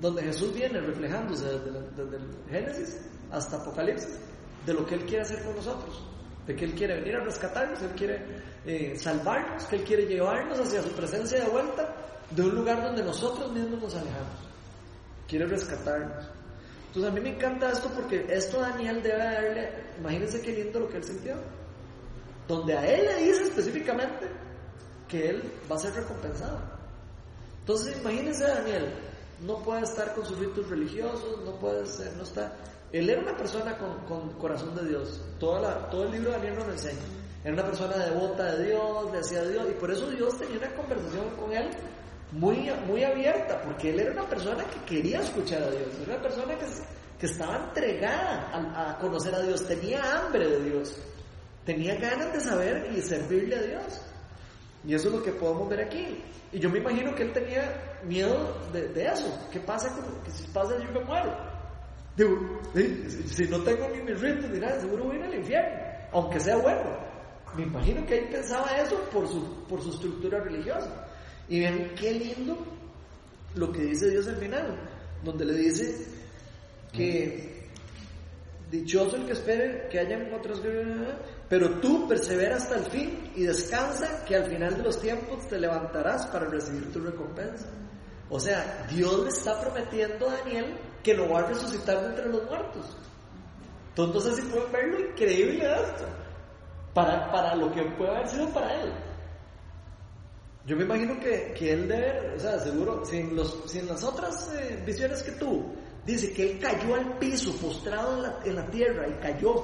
[0.00, 4.18] donde Jesús viene reflejándose desde, desde el Génesis hasta Apocalipsis
[4.66, 6.02] de lo que Él quiere hacer con nosotros
[6.48, 8.24] de que Él quiere venir a rescatarnos, Él quiere
[8.64, 11.94] eh, salvarnos, que Él quiere llevarnos hacia su presencia de vuelta
[12.30, 14.38] de un lugar donde nosotros mismos nos alejamos.
[15.28, 16.24] Quiere rescatarnos.
[16.86, 20.88] Entonces a mí me encanta esto porque esto Daniel debe darle, imagínense qué lindo lo
[20.88, 21.34] que él sintió,
[22.48, 24.26] donde a él le dice específicamente
[25.06, 26.58] que él va a ser recompensado.
[27.60, 28.94] Entonces imagínense Daniel,
[29.42, 32.54] no puede estar con sus ritos religiosos, no puede ser, no está,
[32.92, 35.20] él era una persona con, corazón de Dios.
[35.38, 37.02] Todo el libro de Daniel nos enseña.
[37.44, 40.74] Era una persona devota de Dios, le hacía Dios, y por eso Dios tenía una
[40.74, 41.70] conversación con él
[42.32, 46.54] muy, abierta, porque él era una persona que quería escuchar a Dios, era una persona
[46.56, 50.96] que, estaba entregada a, conocer a Dios, tenía hambre de Dios,
[51.64, 54.00] tenía ganas de saber y servirle a Dios.
[54.84, 56.22] Y eso es lo que podemos ver aquí.
[56.52, 59.48] Y yo me imagino que él tenía miedo de, de eso.
[59.50, 59.92] ¿Qué pasa?
[60.24, 61.57] Que si pasa yo me muero.
[62.18, 62.60] Digo,
[63.26, 65.78] si no tengo ni mis ritos nada, seguro voy a al infierno,
[66.12, 66.98] aunque sea bueno.
[67.56, 71.06] Me imagino que él pensaba eso por su, por su estructura religiosa.
[71.48, 72.58] Y ven qué lindo
[73.54, 74.76] lo que dice Dios al final,
[75.22, 75.94] donde le dice
[76.92, 77.68] que
[78.68, 80.60] dichoso el que espere que hayan otros
[81.48, 85.58] pero tú persevera hasta el fin y descansa que al final de los tiempos te
[85.58, 87.66] levantarás para recibir tu recompensa.
[88.28, 92.28] O sea, Dios le está prometiendo a Daniel que lo va a resucitar de entre
[92.28, 92.96] los muertos.
[93.96, 96.04] Entonces, si pueden ver lo increíble de esto,
[96.94, 98.92] para, para lo que puede haber sido para él.
[100.66, 104.52] Yo me imagino que, que él debe, o sea, seguro, sin, los, sin las otras
[104.54, 105.72] eh, visiones que tuvo,
[106.04, 109.54] dice que él cayó al piso, postrado en la, en la tierra, y cayó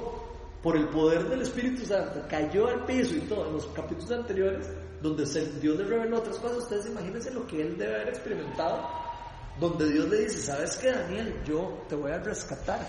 [0.63, 4.67] por el poder del Espíritu Santo, cayó al piso y todo, en los capítulos anteriores,
[5.01, 5.25] donde
[5.61, 9.04] Dios le reveló otras cosas, ustedes imagínense lo que él debe haber experimentado
[9.59, 11.41] donde Dios le dice, ¿sabes qué, Daniel?
[11.45, 12.81] Yo te voy a rescatar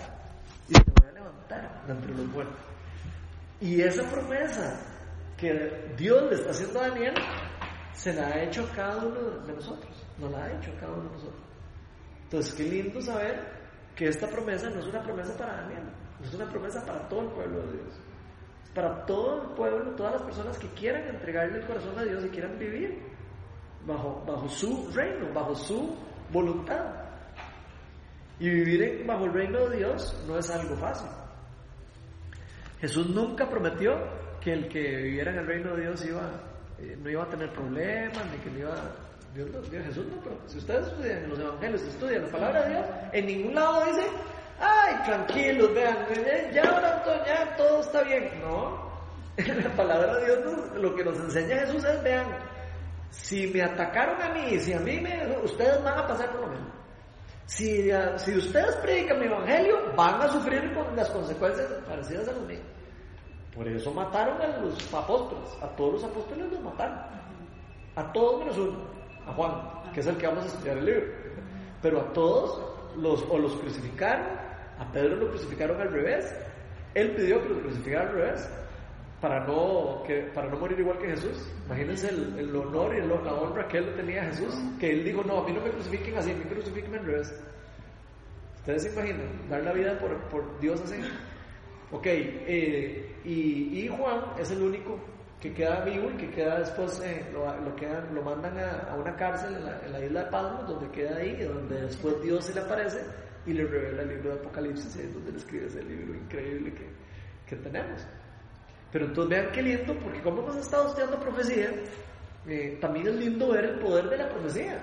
[0.69, 2.65] y te voy a levantar de entre los muertos.
[3.61, 4.81] Y esa promesa
[5.37, 7.15] que Dios le está haciendo a Daniel,
[7.93, 10.93] se la ha hecho a cada uno de nosotros, no la ha hecho a cada
[10.93, 11.43] uno de nosotros.
[12.25, 13.57] Entonces, qué lindo saber
[13.95, 15.85] que esta promesa no es una promesa para Daniel,
[16.23, 18.01] es una promesa para todo el pueblo de Dios.
[18.65, 22.25] Es para todo el pueblo, todas las personas que quieran entregarle el corazón a Dios
[22.25, 23.03] y quieran vivir
[23.87, 25.97] bajo, bajo su reino, bajo su
[26.33, 26.85] voluntad.
[28.39, 31.09] Y vivir bajo el reino de Dios no es algo fácil.
[32.81, 33.97] Jesús nunca prometió
[34.41, 36.21] que el que viviera en el reino de Dios iba,
[36.79, 38.75] eh, no iba a tener problemas, ni que no iba...
[39.35, 42.87] Dios, no- Jesús no, pero si ustedes estudian los evangelios, estudian la palabra de Dios,
[43.13, 44.07] en ningún lado dice,
[44.61, 48.31] ay, tranquilos, vean, eh, ya ahora ya todo está bien.
[48.41, 48.91] No,
[49.37, 52.27] la palabra de Dios lo que nos enseña Jesús es, vean,
[53.11, 56.49] si me atacaron a mí, si a mí me, ustedes van a pasar por lo
[56.49, 56.67] mismo.
[57.47, 62.43] Si, si ustedes predican mi evangelio, van a sufrir con las consecuencias parecidas a las
[62.43, 62.63] mías.
[63.55, 65.49] Por eso mataron a los apóstoles.
[65.63, 66.99] A todos los apóstoles los mataron.
[67.95, 68.79] A todos menos uno.
[69.27, 71.07] A Juan, que es el que vamos a estudiar el libro.
[71.81, 72.61] Pero a todos
[72.97, 74.27] los, o los crucificaron.
[74.79, 76.35] A Pedro lo crucificaron al revés.
[76.95, 78.51] Él pidió que lo crucificaran al revés.
[79.27, 81.51] Para no, que, para no morir igual que Jesús.
[81.67, 84.55] Imagínense el, el honor y el- la honra que él tenía a Jesús.
[84.79, 87.35] Que él dijo, no, a mí no me crucifiquen así, a mí crucifiquen al revés.
[88.59, 89.49] ¿Ustedes se imaginan?
[89.51, 90.95] Dar la vida por, por Dios así.
[91.91, 94.97] Ok, eh, y, y Juan es el único
[95.41, 98.95] que queda vivo y que queda después, eh, lo, lo, quedan- lo mandan a, a
[98.95, 102.45] una cárcel en la, en la isla de Patmos, donde queda ahí, donde después Dios
[102.45, 103.01] se le aparece
[103.45, 106.87] y le revela el libro de Apocalipsis, es donde le escribe ese libro increíble que,
[107.49, 108.07] que tenemos.
[108.93, 111.71] Pero entonces vean qué lindo, porque como hemos estado estudiando profecía,
[112.47, 114.79] eh, también es lindo ver el poder de la profecía.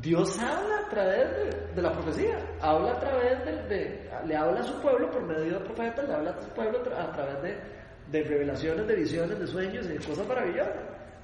[0.00, 4.60] Dios habla a través de, de la profecía, habla a través de, de- le habla
[4.60, 7.56] a su pueblo por medio de profetas, le habla a su pueblo a través de,
[8.10, 10.74] de revelaciones, de visiones, de sueños y de cosas maravillosas.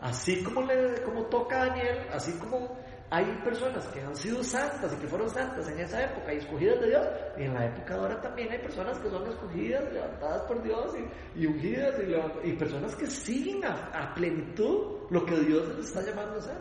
[0.00, 2.76] Así como, le, como toca a Daniel, así como
[3.10, 6.80] hay personas que han sido santas y que fueron santas en esa época y escogidas
[6.80, 7.06] de Dios,
[7.38, 10.94] y en la época ahora también hay personas que son escogidas, levantadas por Dios
[11.34, 11.94] y, y ungidas
[12.44, 16.38] y, y personas que siguen a, a plenitud lo que Dios les está llamando a
[16.38, 16.56] hacer.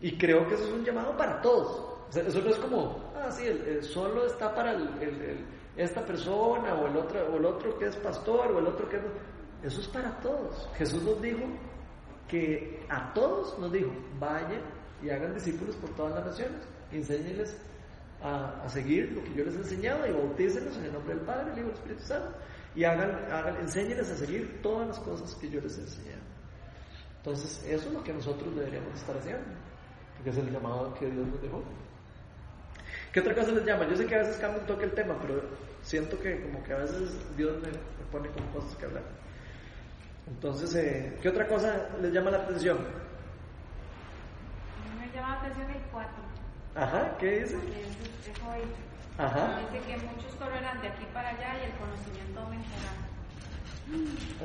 [0.00, 1.68] Y creo que eso es un llamado para todos.
[2.08, 5.46] O sea, eso no es como, ah, sí, el- el solo está para el- el-
[5.76, 8.96] esta persona o el, otro, o el otro que es pastor o el otro que
[8.98, 9.08] no.
[9.62, 10.68] Eso es para todos.
[10.76, 11.44] Jesús nos dijo
[12.28, 14.62] que a todos nos dijo, vayan
[15.02, 16.60] y hagan discípulos por todas las naciones,
[16.92, 17.56] enséñenles
[18.22, 21.24] a, a seguir lo que yo les he enseñado y bautícenlos en el nombre del
[21.24, 22.32] Padre, el Hijo y el Espíritu Santo,
[22.74, 26.22] y hagan, hagan, enséñenles a seguir todas las cosas que yo les he enseñado.
[27.18, 29.44] Entonces, eso es lo que nosotros deberíamos estar haciendo,
[30.16, 31.62] porque es el llamado que Dios nos dejó.
[33.12, 33.88] ¿Qué otra cosa les llama?
[33.88, 35.42] Yo sé que a veces cambia un toque el tema, pero
[35.82, 39.02] siento que como que a veces Dios me, me pone con cosas que hablar.
[40.28, 42.78] Entonces, eh, ¿qué otra cosa les llama la atención?
[45.20, 46.10] Llama la atención el 4.
[46.76, 47.56] Ajá, ¿qué dice?
[47.56, 48.62] es- es hoy.
[49.18, 52.92] Ajá, Dice que muchos correrán de aquí para allá y el conocimiento aumentará.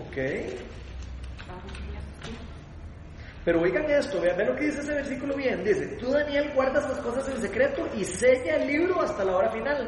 [0.02, 0.18] ok.
[3.46, 5.64] Pero oigan esto, vean, vean lo que dice ese versículo bien.
[5.64, 9.50] Dice, tú Daniel guardas las cosas en secreto y sella el libro hasta la hora
[9.52, 9.88] final.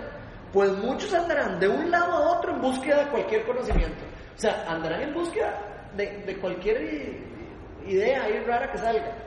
[0.54, 4.06] Pues muchos andarán de un lado a otro en búsqueda de cualquier conocimiento.
[4.36, 5.60] O sea, andarán en búsqueda
[5.97, 7.19] de, de cualquier
[7.86, 9.27] idea ahí rara que salga.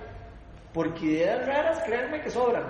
[0.73, 2.65] Porque ideas raras, créanme que sobran.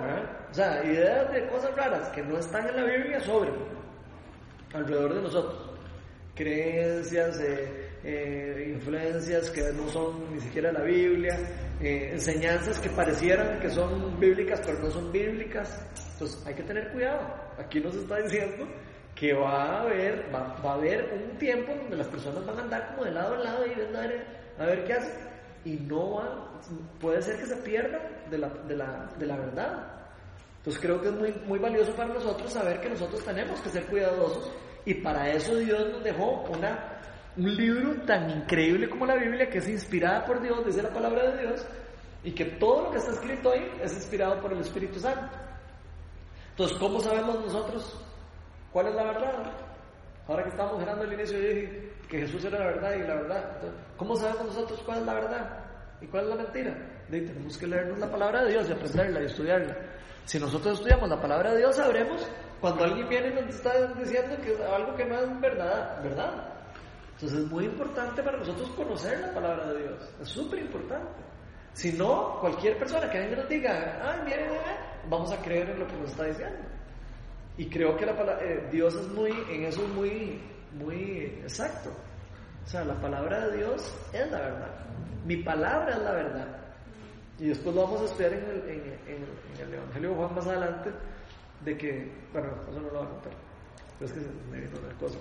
[0.49, 3.55] O sea, ideas de cosas raras que no están en la Biblia sobran
[4.73, 5.69] alrededor de nosotros.
[6.35, 7.39] Creencias,
[8.03, 11.37] eh, influencias que no son ni siquiera la Biblia,
[11.79, 15.85] eh, enseñanzas que parecieran que son bíblicas pero no son bíblicas.
[16.13, 17.19] Entonces hay que tener cuidado.
[17.59, 18.67] Aquí nos está diciendo
[19.13, 22.61] que va a haber, va, va a haber un tiempo donde las personas van a
[22.63, 24.25] andar como de lado a lado y a ver,
[24.57, 25.30] a ver qué hacen.
[25.63, 26.29] Y no van,
[26.99, 30.01] puede ser que se pierdan de la, de la, de la verdad.
[30.57, 33.85] Entonces creo que es muy, muy valioso para nosotros saber que nosotros tenemos que ser
[33.87, 34.51] cuidadosos
[34.85, 36.99] y para eso Dios nos dejó una,
[37.37, 41.31] un libro tan increíble como la Biblia que es inspirada por Dios, dice la palabra
[41.31, 41.65] de Dios,
[42.23, 45.35] y que todo lo que está escrito ahí es inspirado por el Espíritu Santo.
[46.51, 47.99] Entonces, ¿cómo sabemos nosotros
[48.71, 49.51] cuál es la verdad?
[50.27, 53.15] Ahora que estamos mirando el inicio, yo dije que Jesús era la verdad y la
[53.15, 53.61] verdad.
[53.95, 55.65] ¿Cómo sabemos nosotros cuál es la verdad
[56.01, 56.77] y cuál es la mentira?
[57.09, 59.77] Tenemos que leernos la palabra de Dios y aprenderla y estudiarla.
[60.25, 62.27] Si nosotros estudiamos la palabra de Dios, sabremos
[62.59, 66.49] cuando alguien viene y nos está diciendo que algo que no es verdad, ¿verdad?
[67.13, 70.13] Entonces es muy importante para nosotros conocer la palabra de Dios.
[70.21, 71.21] Es súper importante.
[71.71, 74.49] Si no, cualquier persona que venga nos diga, ay, miren",
[75.09, 76.59] vamos a creer en lo que nos está diciendo.
[77.57, 80.41] Y creo que la palabra, eh, Dios es muy, en eso es muy,
[80.73, 81.91] muy exacto.
[82.63, 84.85] O sea, la palabra de Dios es la verdad.
[85.25, 86.47] Mi palabra es la verdad.
[87.39, 89.25] Y después lo vamos a estudiar en el, en,
[89.67, 90.91] el Evangelio de Juan más adelante,
[91.65, 93.33] de que, bueno, eso no lo voy a contar.
[93.97, 94.19] Pero es que
[94.51, 95.17] me vino una cosa.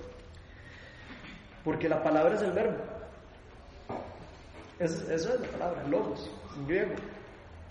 [1.64, 2.76] Porque la palabra es el verbo.
[4.78, 6.94] Es- eso es la palabra, logos, en griego.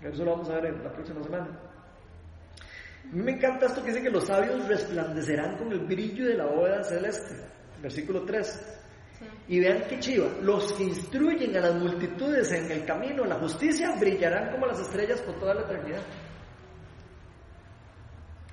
[0.02, 1.48] Eso lo vamos a ver en la próxima semana.
[3.04, 6.36] A mí me encanta esto que dice que los sabios resplandecerán con el brillo de
[6.36, 7.36] la bóveda celeste.
[7.82, 8.78] Versículo 3.
[9.48, 13.36] Y vean qué chiva, los que instruyen a las multitudes en el camino de la
[13.36, 16.02] justicia brillarán como las estrellas por toda la eternidad.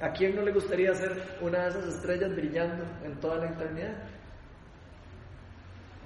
[0.01, 3.95] ¿A quién no le gustaría ser una de esas estrellas brillando en toda la eternidad?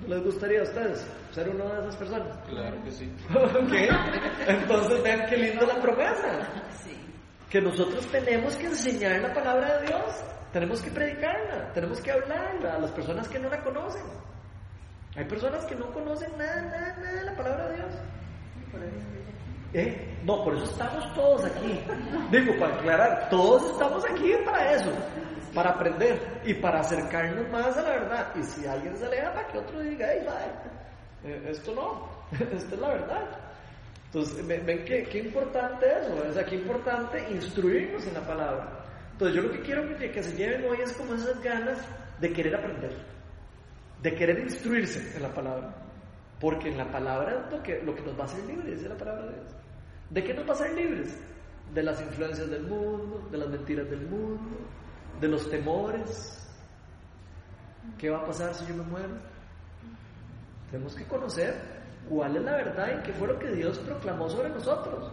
[0.07, 2.39] ¿No les gustaría a ustedes ser una de esas personas?
[2.49, 3.13] Claro que sí.
[3.35, 3.73] Ok.
[4.47, 6.49] Entonces vean qué linda la promesa.
[7.51, 10.25] Que nosotros tenemos que enseñar la palabra de Dios.
[10.53, 11.73] Tenemos que predicarla.
[11.73, 14.03] Tenemos que hablarla a las personas que no la conocen.
[15.17, 17.95] Hay personas que no conocen nada, nada, nada de la palabra de Dios.
[19.73, 20.19] ¿Eh?
[20.25, 21.81] No, por eso estamos todos aquí.
[22.31, 24.91] Digo, para aclarar, todos estamos aquí para eso,
[25.55, 28.33] para aprender y para acercarnos más a la verdad.
[28.37, 32.89] Y si alguien se aleja, para que otro diga, eh, esto no, esto es la
[32.89, 33.27] verdad.
[34.07, 38.80] Entonces, ven qué, qué importante eso, o sea, importante instruirnos en la palabra.
[39.21, 41.79] Entonces, yo lo que quiero que, que se lleven hoy es como esas ganas
[42.21, 42.93] de querer aprender
[44.03, 45.75] de querer instruirse en la palabra.
[46.41, 48.97] Porque en la palabra lo que, lo que nos va a hacer libres es la
[48.97, 49.57] palabra de Dios.
[50.09, 51.19] ¿De qué nos va a hacer libres?
[51.75, 54.57] De las influencias del mundo, de las mentiras del mundo,
[55.21, 56.49] de los temores.
[57.99, 59.19] ¿Qué va a pasar si yo me muero?
[60.71, 61.55] Tenemos que conocer
[62.09, 65.13] cuál es la verdad y qué fue lo que Dios proclamó sobre nosotros.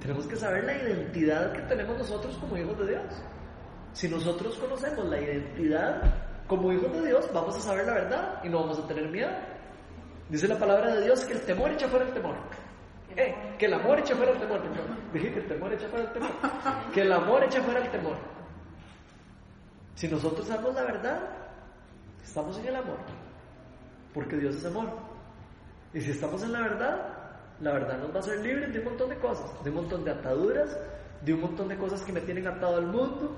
[0.00, 3.04] Tenemos que saber la identidad que tenemos nosotros como hijos de Dios.
[3.94, 6.02] Si nosotros conocemos la identidad
[6.48, 9.30] como hijos de Dios vamos a saber la verdad y no vamos a tener miedo.
[10.28, 12.34] Dice la palabra de Dios que el temor echa fuera el temor.
[13.16, 14.60] Eh, que el amor echa fuera el temor.
[15.12, 16.30] Dije que el temor echa fuera el temor.
[16.92, 18.16] Que el amor echa fuera el temor.
[19.94, 21.20] Si nosotros sabemos la verdad,
[22.22, 22.98] estamos en el amor.
[24.12, 24.88] Porque Dios es amor.
[25.92, 27.14] Y si estamos en la verdad,
[27.60, 30.04] la verdad nos va a hacer libres de un montón de cosas, de un montón
[30.04, 30.76] de ataduras,
[31.24, 33.36] de un montón de cosas que me tienen atado al mundo,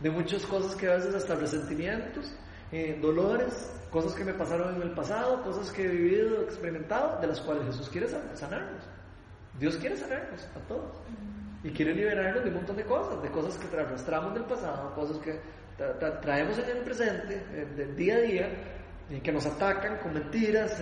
[0.00, 2.32] de muchas cosas que a veces hasta resentimientos,
[2.72, 7.26] eh, dolores, cosas que me pasaron en el pasado, cosas que he vivido, experimentado, de
[7.26, 8.82] las cuales Jesús quiere sanarnos.
[9.58, 10.96] Dios quiere sanarnos a todos.
[11.62, 15.18] Y quiere liberarnos de un montón de cosas, de cosas que arrastramos del pasado, cosas
[15.18, 15.38] que
[16.22, 18.48] traemos en el presente, eh, del día a día,
[19.10, 20.80] y que nos atacan con mentiras,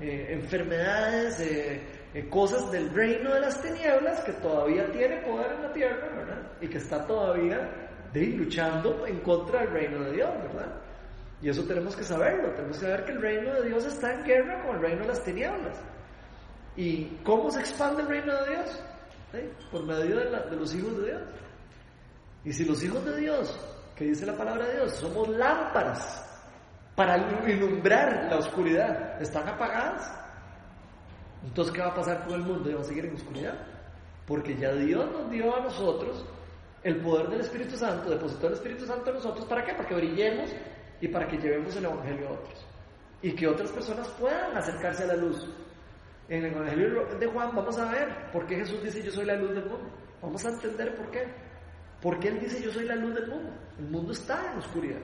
[0.00, 1.42] eh, enfermedades,
[2.30, 6.42] cosas del reino de las tinieblas que todavía tiene poder en la tierra, ¿verdad?
[6.60, 10.80] Y que está todavía de ir luchando en contra del reino de Dios, ¿verdad?
[11.40, 14.24] Y eso tenemos que saberlo, tenemos que saber que el reino de Dios está en
[14.24, 15.78] guerra con el reino de las tinieblas.
[16.76, 18.82] ¿Y cómo se expande el reino de Dios?
[19.70, 21.22] Por medio de, los hijos de Dios.
[22.44, 23.58] Y si los hijos de Dios,
[23.94, 26.24] que dice la palabra de Dios, somos lámparas
[26.96, 27.16] para
[27.48, 30.10] ilumbrar la oscuridad, están apagadas,
[31.44, 32.70] entonces ¿qué va a pasar con el mundo?
[32.70, 33.54] ¿Y va a seguir en oscuridad?
[34.26, 36.24] Porque ya Dios nos dio a nosotros
[36.82, 39.74] el poder del Espíritu Santo, depositó el Espíritu Santo en nosotros, ¿para qué?
[39.74, 40.50] Para que brillemos
[41.00, 42.66] y para que llevemos el Evangelio a otros.
[43.22, 45.48] Y que otras personas puedan acercarse a la luz.
[46.28, 49.34] En el Evangelio de Juan vamos a ver por qué Jesús dice yo soy la
[49.34, 49.90] luz del mundo.
[50.22, 51.26] Vamos a entender por qué.
[52.00, 53.50] Porque Él dice yo soy la luz del mundo.
[53.78, 55.00] El mundo está en oscuridad.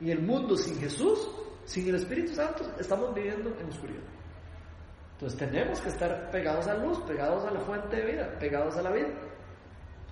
[0.00, 1.30] Y el mundo sin Jesús,
[1.64, 4.02] sin el Espíritu Santo, estamos viviendo en oscuridad.
[5.12, 8.76] Entonces tenemos que estar pegados a la luz, pegados a la fuente de vida, pegados
[8.76, 9.08] a la vida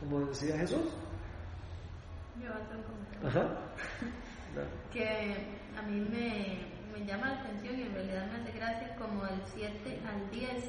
[0.03, 0.91] como decía Jesús.
[2.43, 3.47] Yo Ajá.
[4.93, 5.37] que
[5.79, 9.41] a mí me, me, llama la atención y en realidad me hace gracia como del
[9.55, 10.65] 7 al 10.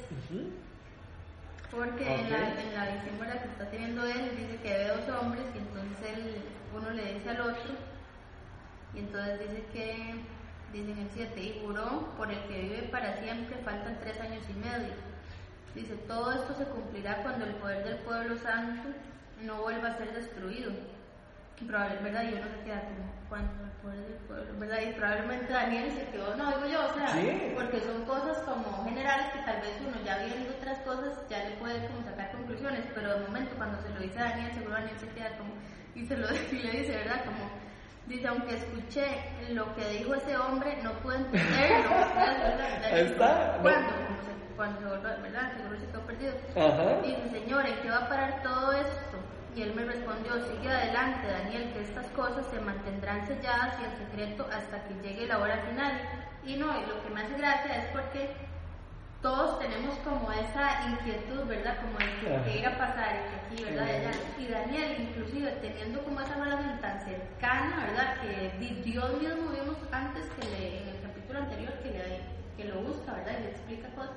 [1.71, 5.45] Porque en, la, en la visión que está teniendo él, dice que ve dos hombres
[5.55, 6.35] y entonces él,
[6.75, 7.71] uno le dice al otro,
[8.93, 10.15] y entonces dice que,
[10.71, 14.43] dice en el 7, y juró por el que vive para siempre, faltan tres años
[14.47, 14.93] y medio.
[15.73, 18.89] Dice, todo esto se cumplirá cuando el poder del pueblo santo
[19.43, 20.71] no vuelva a ser destruido.
[21.67, 22.23] Probablemente, ¿verdad?
[22.23, 24.59] Y uno se queda como, ¿cuánto poder del pueblo?
[24.59, 24.79] ¿Verdad?
[24.81, 27.07] Y probablemente Daniel se quedó, no, digo yo, o sea,
[27.55, 31.55] porque son cosas como generales que tal vez uno ya viendo otras cosas ya le
[31.57, 34.97] puede como sacar conclusiones, pero de momento cuando se lo dice a Daniel, seguro Daniel
[34.99, 35.53] se queda como,
[35.95, 37.25] y se lo y le dice, ¿verdad?
[37.25, 37.49] Como,
[38.07, 39.05] dice, aunque escuché
[39.49, 41.91] lo que dijo ese hombre, no puedo entenderlo.
[42.91, 43.57] Está.
[43.61, 43.93] ¿Cuándo?
[44.55, 45.57] Cuando se vuelva, ¿verdad?
[45.57, 46.33] Seguro se quedó perdido.
[46.55, 47.01] Ajá.
[47.01, 49.12] Dice, Señor, ¿en qué va a parar todo esto?
[49.55, 54.07] Y él me respondió, sigue adelante, Daniel, que estas cosas se mantendrán selladas y en
[54.07, 56.01] secreto hasta que llegue la hora final.
[56.43, 58.35] Y no, y lo que me hace gracia es porque
[59.21, 61.77] todos tenemos como esa inquietud, ¿verdad?
[61.81, 63.87] Como de que, iba a pasar y que aquí, ¿verdad?
[64.37, 68.21] Y Daniel, inclusive, teniendo como esa relación tan cercana, ¿verdad?
[68.21, 68.51] Que
[68.83, 72.21] Dios mismo vimos antes que le, en el capítulo anterior que, le,
[72.57, 73.33] que lo busca, ¿verdad?
[73.39, 74.11] Y le explica cosas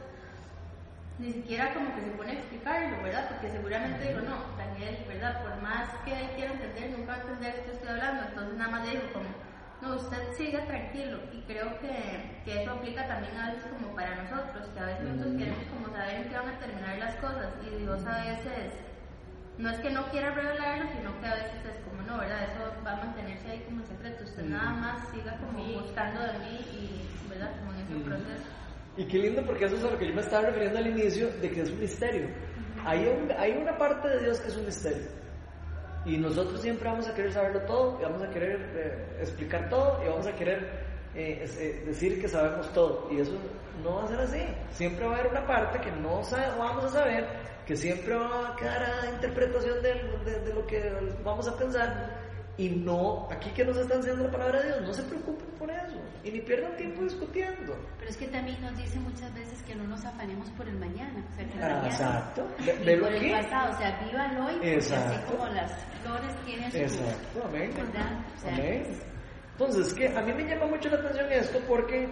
[1.18, 3.28] ni siquiera como que se pone a explicarlo, ¿verdad?
[3.30, 5.42] Porque seguramente digo, no, Daniel, ¿verdad?
[5.42, 8.70] Por más que él quiera entender, nunca va a entender que estoy hablando, entonces nada
[8.70, 9.28] más le digo como,
[9.80, 14.22] no, usted siga tranquilo y creo que, que eso aplica también a veces como para
[14.22, 17.48] nosotros, que a veces nosotros queremos como saber en qué van a terminar las cosas
[17.64, 18.72] y Dios a veces
[19.58, 22.44] no es que no quiera revelarlo, sino que a veces es como, no, ¿verdad?
[22.44, 24.24] Eso va a mantenerse ahí como secreto.
[24.24, 27.52] Usted nada más siga como buscando de mí y, ¿verdad?
[27.58, 28.65] Como en ese proceso.
[28.96, 31.28] Y qué lindo porque eso es a lo que yo me estaba refiriendo al inicio,
[31.40, 32.28] de que es un misterio.
[32.84, 35.06] Hay, un, hay una parte de Dios que es un misterio.
[36.04, 40.00] Y nosotros siempre vamos a querer saberlo todo, y vamos a querer eh, explicar todo,
[40.04, 40.60] y vamos a querer
[41.14, 43.08] eh, eh, decir que sabemos todo.
[43.10, 43.32] Y eso
[43.82, 44.42] no va a ser así.
[44.70, 47.26] Siempre va a haber una parte que no sa- vamos a saber,
[47.66, 49.94] que siempre va a quedar a interpretación de,
[50.30, 50.90] de- de lo que
[51.24, 52.25] vamos a pensar.
[52.58, 55.70] Y no, aquí que nos está enseñando la palabra de Dios, no se preocupen por
[55.70, 56.00] eso.
[56.24, 57.76] Y ni pierdan tiempo discutiendo.
[57.98, 61.22] Pero es que también nos dice muchas veces que no nos afanemos por el mañana.
[61.32, 62.46] O sea, que Ah, mañana exacto.
[62.84, 63.30] Velo por el aquí.
[63.32, 63.74] pasado.
[63.74, 64.68] O sea, viva el hoy.
[64.70, 65.14] Exacto.
[65.14, 66.76] Así como las flores tienen su.
[66.78, 67.70] Exacto, amén.
[67.72, 68.86] O sea, Amén.
[69.52, 72.08] Entonces, que a mí me llama mucho la atención esto porque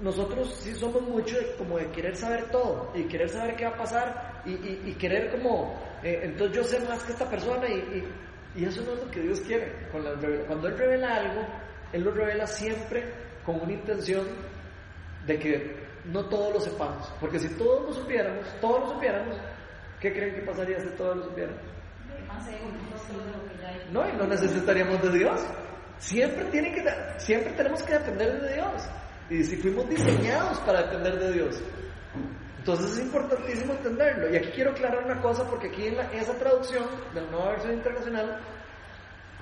[0.00, 3.70] nosotros sí somos mucho de- como de querer saber todo y querer saber qué va
[3.72, 5.74] a pasar y, y- y querer como,
[6.04, 8.08] eh, entonces yo sé más que esta persona y, y-
[8.58, 9.72] y eso no es lo que Dios quiere.
[9.92, 11.46] Cuando Él revela algo,
[11.92, 13.04] Él lo revela siempre
[13.46, 14.26] con una intención
[15.26, 17.08] de que no todos lo sepamos.
[17.20, 19.36] Porque si todos lo supiéramos, todos lo supiéramos,
[20.00, 21.60] ¿qué creen que pasaría si todos lo supiéramos?
[23.92, 25.40] No, y no necesitaríamos de Dios.
[25.98, 26.84] Siempre, tiene que,
[27.18, 28.88] siempre tenemos que depender de Dios.
[29.30, 31.62] Y si fuimos diseñados para depender de Dios.
[32.68, 34.28] Entonces es importantísimo entenderlo.
[34.30, 37.50] Y aquí quiero aclarar una cosa, porque aquí en, la- esa traducción de la nueva
[37.52, 38.38] versión internacional,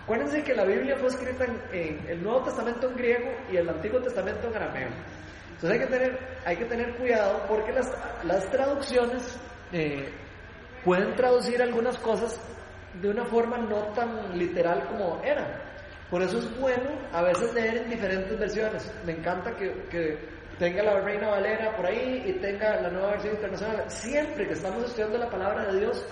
[0.01, 3.69] acuérdense que la Biblia fue escrita en, en el Nuevo Testamento en griego y el
[3.69, 4.89] Antiguo Testamento en arameo.
[5.55, 7.91] Entonces hay que tener, hay que tener cuidado porque las,
[8.23, 9.37] las traducciones
[9.73, 10.09] eh,
[10.85, 12.41] pueden traducir algunas cosas
[13.03, 15.49] de una forma no tan literal como eran.
[16.13, 18.89] Por eso es bueno a veces leer en diferentes versiones.
[19.05, 23.35] Me encanta que, que tenga la Reina Valera por ahí y tenga la nueva versión
[23.35, 23.85] internacional.
[23.89, 26.05] Siempre que estamos estudiando la palabra de Dios,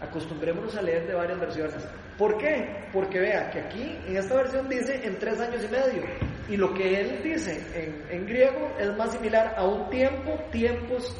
[0.00, 1.86] acostumbrémonos a leer de varias versiones.
[2.18, 2.88] ¿Por qué?
[2.92, 6.02] Porque vea que aquí en esta versión dice en tres años y medio.
[6.48, 7.64] Y lo que él dice
[8.10, 11.16] en, griego es más similar a un tiempo, tiempos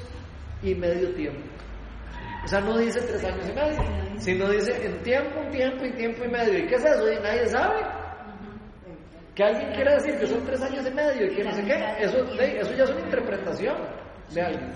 [0.62, 1.49] y medio tiempo.
[2.45, 5.93] O sea, no dice tres años y medio, sino dice en tiempo, un tiempo y
[5.93, 6.59] tiempo y medio.
[6.59, 7.11] ¿Y qué es eso?
[7.11, 8.01] Y nadie sabe.
[9.35, 11.95] Que alguien quiera decir que son tres años y medio y que no sé qué,
[12.01, 13.76] eso, eso ya es una interpretación
[14.30, 14.72] de alguien.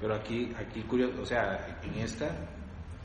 [0.00, 2.28] Pero aquí, aquí curioso, o sea, en esta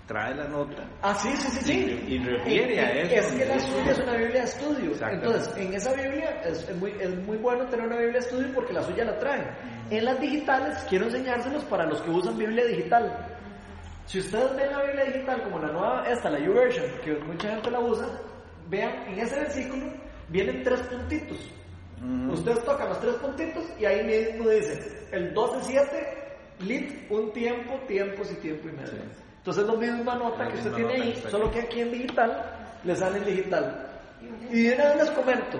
[0.05, 2.05] trae la nota Ah, sí, sí, sí, sí.
[2.09, 3.15] Y- y refiere a eso.
[3.15, 4.91] Es que la suya es una Biblia de estudio.
[5.09, 8.47] Entonces, en esa Biblia es, es muy, es muy bueno tener una Biblia de estudio
[8.53, 9.47] porque la suya la trae.
[9.89, 13.25] En las digitales, quiero enseñárselos para los que usan Biblia digital.
[14.05, 17.71] Si ustedes ven la Biblia digital como la nueva, esta, la YouVersion, que mucha gente
[17.71, 18.07] la usa,
[18.67, 19.85] vean, en ese versículo
[20.31, 21.37] vienen tres puntitos.
[22.01, 22.33] Ujú.
[22.33, 25.85] Ustedes tocan los tres puntitos y ahí mismo dice el 12-7,
[26.61, 29.03] lit, un tiempo, tiempos y tiempo y medio.
[29.37, 31.81] Entonces es la misma nota La que usted misma tiene nota ahí, solo que aquí
[31.81, 33.87] en digital le sale en digital.
[34.51, 35.59] Y de una vez les comento,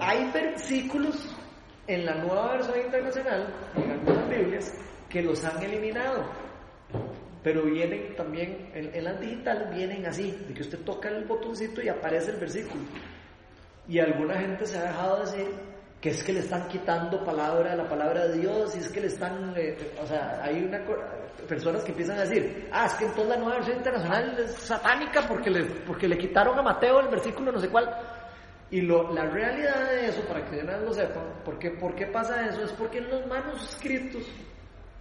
[0.00, 1.34] hay versículos
[1.86, 4.74] en la nueva versión internacional, en algunas Biblias,
[5.08, 6.24] que los han eliminado.
[7.42, 11.80] Pero vienen también, en, en las digitales vienen así, de que usted toca el botoncito
[11.82, 12.82] y aparece el versículo.
[13.88, 15.46] Y alguna gente se ha dejado decir
[16.00, 19.00] que es que le están quitando palabra a la palabra de Dios y es que
[19.00, 20.80] le están, eh, o sea, hay una
[21.48, 25.22] personas que empiezan a decir, ah, es que entonces la nueva versión internacional es satánica
[25.26, 27.88] porque le, porque le quitaron a Mateo el versículo no sé cuál.
[28.70, 32.06] Y lo, la realidad de eso, para que vez lo sepan, ¿por qué, por qué
[32.06, 32.62] pasa eso?
[32.62, 34.22] Es porque en los manuscritos,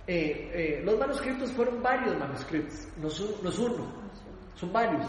[0.07, 3.85] eh, eh, los manuscritos fueron varios manuscritos, no, son- no es uno,
[4.55, 5.05] son varios.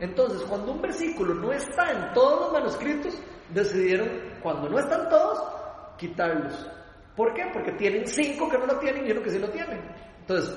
[0.00, 3.20] Entonces, cuando un versículo no está en todos los manuscritos,
[3.52, 4.08] decidieron,
[4.42, 6.70] cuando no están todos, quitarlos.
[7.16, 7.50] ¿Por qué?
[7.52, 9.80] Porque tienen cinco que no lo tienen y uno que sí lo tienen.
[10.20, 10.54] Entonces,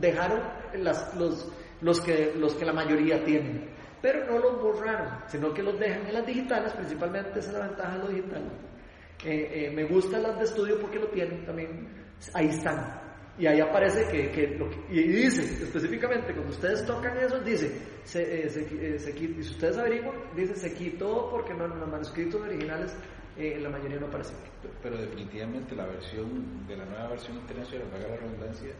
[0.00, 0.40] dejaron
[0.74, 1.48] los,
[1.80, 3.74] los, que, los que la mayoría tienen.
[4.00, 7.66] Pero no los borraron, sino que los dejan en las digitales, principalmente esa es la
[7.66, 8.42] ventaja de lo digital.
[9.24, 11.88] Eh, eh, me gustan las de estudio porque lo tienen también,
[12.34, 13.05] ahí están.
[13.38, 17.70] Y ahí aparece que, que lo que- y dice específicamente, cuando ustedes tocan eso, dice,
[18.04, 21.78] se, eh, se, eh, se y si ustedes averiguan, dice, se quitó porque no, en
[21.78, 22.96] los manuscritos originales
[23.36, 24.32] eh, la mayoría no aparece.
[24.82, 28.70] Pero definitivamente la versión de la nueva versión internacional, para la redundancia,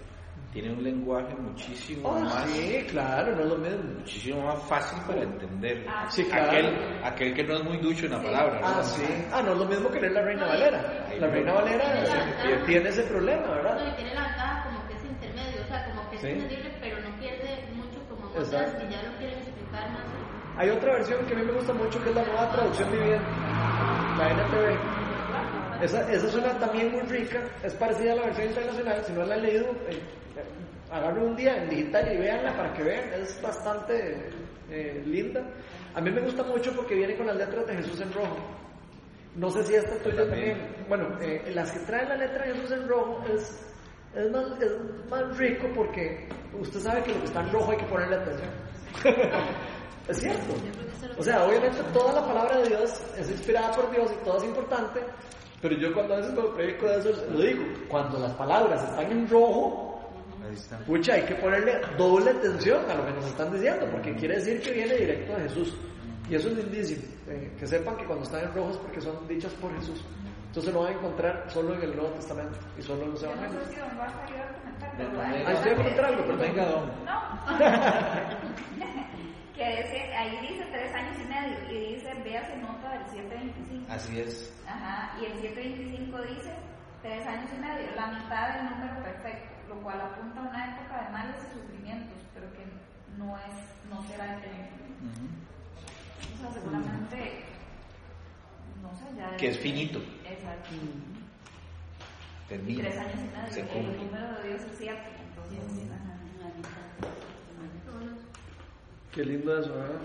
[0.52, 3.82] tiene un lenguaje muchísimo Oh, más sí, claro, no es lo mismo.
[3.98, 5.86] muchísimo más fácil para entender.
[6.09, 6.46] Sí, claro.
[6.50, 8.61] aquel, aquel que no es muy ducho en la palabra.
[8.61, 8.66] ¿no?
[8.66, 9.02] Ah, sí.
[9.32, 11.09] Ah, no es lo mismo que leer la Reina Valera.
[11.18, 12.02] La Reina Valera
[12.44, 13.92] eh, tiene ese problema, No, ¿verdad?
[13.92, 14.36] y tiene la
[16.17, 16.29] es Sí.
[16.29, 20.05] entendible, pero no pierde mucho como otras que ya lo quieren explicar más.
[20.59, 23.25] Hay otra versión que a mí me gusta mucho que es la nueva traducción viviente,
[24.19, 25.85] la NTV.
[25.85, 29.25] Esa, esa es una también muy rica, es parecida a la versión internacional, si no
[29.25, 30.01] la han leído, eh,
[30.37, 30.45] eh,
[30.91, 34.31] agarren un día en digital y véanla para que vean, es bastante
[34.71, 35.43] eh, linda.
[35.95, 38.37] A mí me gusta mucho porque viene con las letras de Jesús en rojo.
[39.35, 40.57] No sé si esta es tuya También.
[40.59, 40.85] también.
[40.89, 43.66] Bueno, eh, las que traen la letra de Jesús en rojo es,
[44.17, 44.73] es, más, es
[45.11, 48.51] más rico porque usted sabe que lo que está en rojo hay que ponerle atención.
[50.09, 50.55] es cierto.
[51.19, 54.45] O sea, obviamente toda la palabra de Dios es inspirada por Dios y todo es
[54.45, 55.01] importante,
[55.62, 59.11] pero yo cuando a veces cuando predico de eso lo digo, cuando las palabras están
[59.11, 60.01] en rojo,
[60.87, 64.61] pucha, hay que ponerle doble atención a lo que nos están diciendo, porque quiere decir
[64.61, 65.75] que viene directo de Jesús.
[66.29, 69.27] Y eso es lindísimo, eh, que sepan que cuando están en rojo es porque son
[69.29, 70.05] dichas por Jesús.
[70.57, 73.26] Entonces lo van a encontrar solo en el Nuevo Testamento y solo en los Yo
[73.28, 73.66] no Evangelios.
[73.68, 74.96] sé si don vas a ayudar a comentar, a
[75.76, 76.88] comentar algo, pero Venga, don.
[77.04, 77.20] No.
[79.54, 83.92] que dice, ahí dice tres años y medio y dice, véase nota del 725.
[83.92, 84.50] Así es.
[84.66, 86.57] Ajá, y el 725 dice
[87.02, 91.04] tres años y medio, la mitad del número perfecto, lo cual apunta a una época
[91.04, 92.64] de males y sufrimientos, pero que
[93.18, 93.52] no es,
[93.92, 94.72] no será eterno.
[95.04, 95.28] Ujú.
[96.32, 97.44] O sea, seguramente,
[99.16, 99.36] ya...
[99.36, 99.99] Que es finito.
[100.28, 100.70] Exacto.
[102.49, 102.82] Termina.
[102.84, 103.14] tres años
[103.51, 103.97] y Se el cumple.
[104.05, 105.59] número de Dios es cierto, entonces.
[109.12, 110.01] Qué lindo eso, ¿verdad?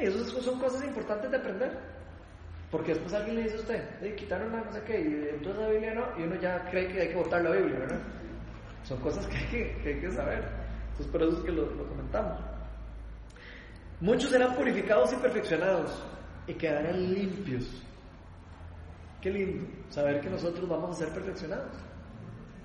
[0.00, 1.78] Y eso es- son cosas importantes de aprender.
[2.70, 5.62] Porque después alguien le dice a usted, "Ey, quitaron la no sé qué, y entonces
[5.62, 8.00] la Biblia no, y uno ya cree que hay que votar la Biblia, ¿verdad?
[8.84, 10.44] Son cosas que hay que, que hay que saber.
[10.90, 12.38] Entonces por eso es que lo, lo comentamos.
[14.00, 16.02] Muchos serán purificados y perfeccionados
[16.46, 17.82] y quedarán limpios.
[19.28, 21.76] Qué lindo saber que nosotros vamos a ser perfeccionados.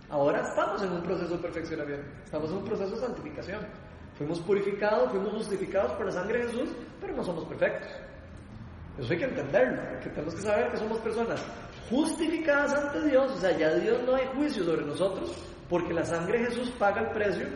[0.09, 3.68] Ahora estamos en un proceso de perfeccionamiento, estamos en un proceso de santificación.
[4.18, 6.70] Fuimos purificados, fuimos justificados por la sangre de Jesús,
[7.01, 7.89] pero no somos perfectos.
[8.97, 11.43] Eso hay que entenderlo, porque tenemos que saber que somos personas
[11.89, 15.36] justificadas ante Dios, o sea, ya Dios no hay juicio sobre nosotros,
[15.70, 17.47] porque la sangre de Jesús paga el precio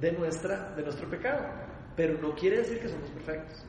[0.00, 1.44] de, nuestra, de nuestro pecado,
[1.94, 3.62] pero no quiere decir que somos perfectos.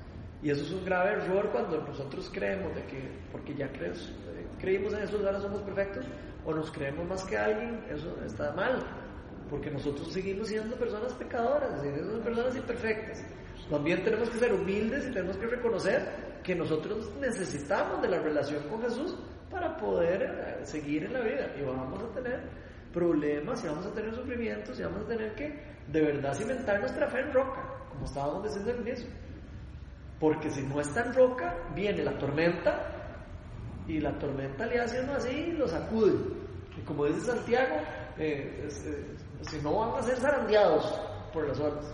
[0.44, 4.48] Y eso es un grave error cuando nosotros creemos de que, porque ya crees, eh,
[4.60, 6.06] creímos en Jesús, ahora somos perfectos,
[6.46, 8.84] o nos creemos más que alguien, eso está mal,
[9.50, 13.24] porque nosotros seguimos siendo personas pecadoras, siendo personas imperfectas.
[13.70, 18.64] También tenemos que ser humildes y tenemos que reconocer que nosotros necesitamos de la relación
[18.68, 19.16] con Jesús
[19.52, 22.42] para poder eh, seguir en la vida y vamos a tener
[22.92, 27.08] problemas y vamos a tener sufrimientos y vamos a tener que de verdad cimentar nuestra
[27.10, 29.08] fe en roca, como estábamos diciendo al inicio.
[30.22, 32.80] Porque si no está en roca, viene la tormenta
[33.88, 36.14] y la tormenta le hace uno así y lo sacude.
[36.78, 37.76] Y como dice Santiago,
[38.18, 40.86] eh, eh, si no van a ser zarandeados
[41.34, 41.94] por las olas,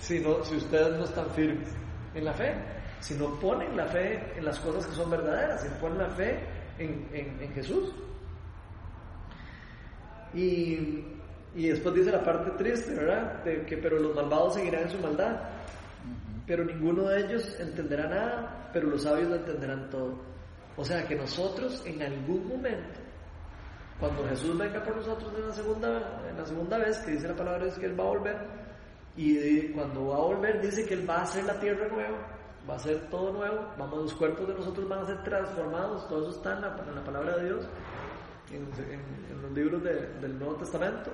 [0.00, 1.68] si, no- si ustedes no están firmes
[2.14, 2.54] en la fe,
[3.00, 6.40] si no ponen la fe en las cosas que son verdaderas, si ponen la fe
[6.78, 7.92] en, en- en Jesús.
[10.34, 11.04] Y,
[11.54, 13.42] y después dice la parte triste, ¿verdad?
[13.44, 15.36] De que pero los malvados seguirán en su maldad
[16.48, 20.18] pero ninguno de ellos entenderá nada, pero los sabios lo entenderán todo.
[20.76, 22.98] O sea que nosotros en algún momento,
[24.00, 27.36] cuando Jesús venga por nosotros en la segunda, en la segunda vez, que dice la
[27.36, 28.36] palabra es que Él va a volver,
[29.16, 32.16] y cuando va a volver dice que Él va a hacer la tierra nueva,
[32.68, 36.28] va a hacer todo nuevo, vamos, los cuerpos de nosotros van a ser transformados, todo
[36.28, 37.68] eso está en la, palabra de Dios,
[38.52, 41.10] en, en- en los libros de- del Nuevo Testamento,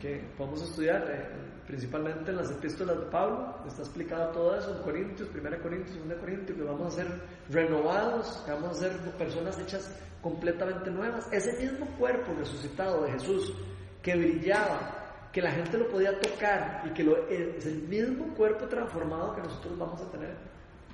[0.00, 1.28] que podemos estudiar eh,
[1.66, 6.18] principalmente en las epístolas de Pablo, está explicado todo eso en Corintios, 1 Corintios, 2
[6.18, 7.06] Corintios, que vamos a ser
[7.50, 11.28] renovados, que vamos a ser personas hechas completamente nuevas.
[11.32, 13.54] Ese mismo cuerpo resucitado de Jesús
[14.02, 19.34] que brillaba, que la gente lo podía tocar y que es el mismo cuerpo transformado
[19.34, 20.36] que nosotros vamos a tener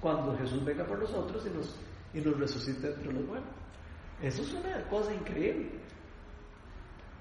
[0.00, 1.76] cuando Jesús venga por nosotros y nos,
[2.14, 3.52] y nos resucite entre los muertos.
[4.22, 5.70] Eso es una cosa increíble.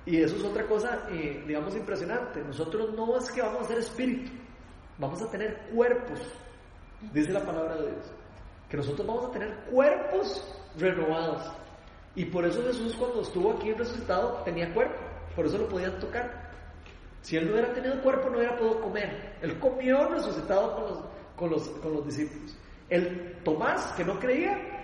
[0.08, 2.42] Y eso es otra cosa, eh, digamos, impresionante.
[2.42, 4.32] Nosotros no es que vamos a ser espíritu,
[4.98, 6.22] vamos a tener cuerpos,
[7.12, 8.06] dice la palabra de Dios.
[8.70, 10.48] Que nosotros vamos a tener cuerpos
[10.78, 11.52] renovados.
[12.16, 14.96] Y por eso Jesús cuando estuvo aquí resucitado tenía cuerpo,
[15.36, 16.52] por eso lo podían tocar.
[17.22, 19.36] Si él no hubiera tenido cuerpo no hubiera podido comer.
[19.42, 21.00] Él comió resucitado con los,
[21.36, 22.56] con los, con los discípulos.
[22.90, 24.77] El Tomás, que no creía,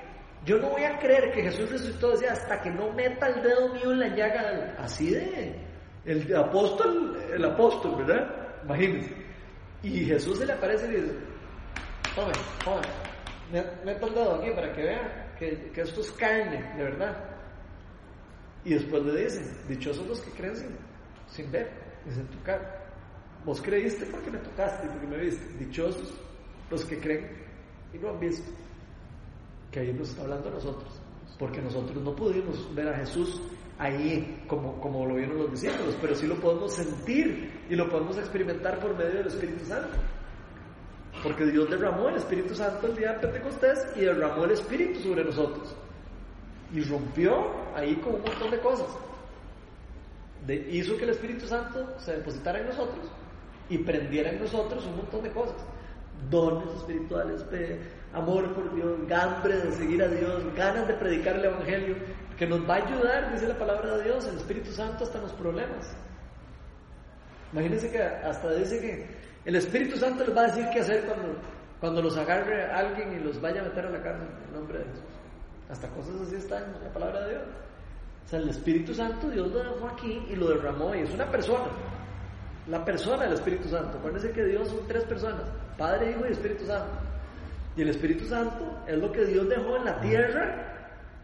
[0.46, 3.74] yo no voy a creer que Jesús resucitó decía hasta que no meta el dedo
[3.74, 4.76] mío en la llaga.
[4.80, 5.56] Así de...
[6.06, 8.62] El apóstol, el apóstol, ¿verdad?
[8.66, 9.14] Imagínense.
[9.84, 11.14] Y Jesús se le aparece y dice,
[12.14, 12.34] tome,
[13.54, 17.16] met- meta el dedo aquí para que vea que, que esto es carne, de verdad.
[18.66, 20.78] Y después le dicen, dichosos los que creen sin,
[21.28, 21.70] sin ver
[22.10, 22.84] sin tocar.
[23.46, 25.46] Vos creíste porque me tocaste, porque me viste.
[25.58, 26.14] Dichosos
[26.70, 27.30] los que creen
[27.94, 28.52] y no han visto.
[29.74, 30.94] Que ahí nos está hablando a nosotros.
[31.40, 33.42] Porque nosotros no pudimos ver a Jesús
[33.80, 38.18] ahí como, como lo vieron los discípulos, pero sí lo podemos sentir y lo podemos
[38.18, 39.98] experimentar por medio del Espíritu Santo.
[41.24, 45.24] Porque Dios derramó el Espíritu Santo el día de Pentecostés y derramó el Espíritu sobre
[45.24, 45.76] nosotros.
[46.74, 48.88] Y rompió ahí con un montón de cosas.
[50.46, 53.08] De, hizo que el Espíritu Santo se depositara en nosotros
[53.70, 55.66] y prendiera en nosotros un montón de cosas.
[56.30, 57.80] Dones espirituales, de
[58.14, 61.96] amor por Dios, hambre de seguir a Dios, ganas de predicar el Evangelio,
[62.38, 65.34] que nos va a ayudar, dice la palabra de Dios, el Espíritu Santo hasta los
[65.34, 65.96] problemas.
[67.52, 69.08] Imagínense que hasta dice que
[69.46, 71.36] el Espíritu Santo les va a decir qué hacer cuando,
[71.80, 74.86] cuando los agarre alguien y los vaya a meter a la cárcel en nombre de
[74.86, 75.04] Jesús.
[75.70, 77.44] Hasta cosas así están en la palabra de Dios.
[78.26, 81.30] O sea, el Espíritu Santo Dios lo dejó aquí y lo derramó y es una
[81.30, 81.66] persona.
[82.68, 83.98] La persona del Espíritu Santo.
[83.98, 85.44] Acuérdense que Dios son tres personas,
[85.78, 87.13] Padre, Hijo y Espíritu Santo.
[87.76, 90.74] Y el Espíritu Santo es lo que Dios dejó en la tierra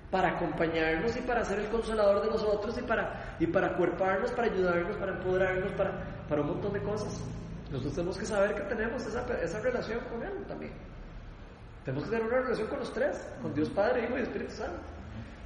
[0.09, 4.47] para acompañarnos y para ser el consolador de nosotros y para, y para cuerparnos, para
[4.47, 5.91] ayudarnos, para empoderarnos, para,
[6.27, 7.21] para un montón de cosas.
[7.69, 10.71] Nosotros tenemos que saber que tenemos esa, esa relación con Él también.
[11.85, 14.79] Tenemos que tener una relación con los tres, con Dios Padre, Hijo y Espíritu Santo.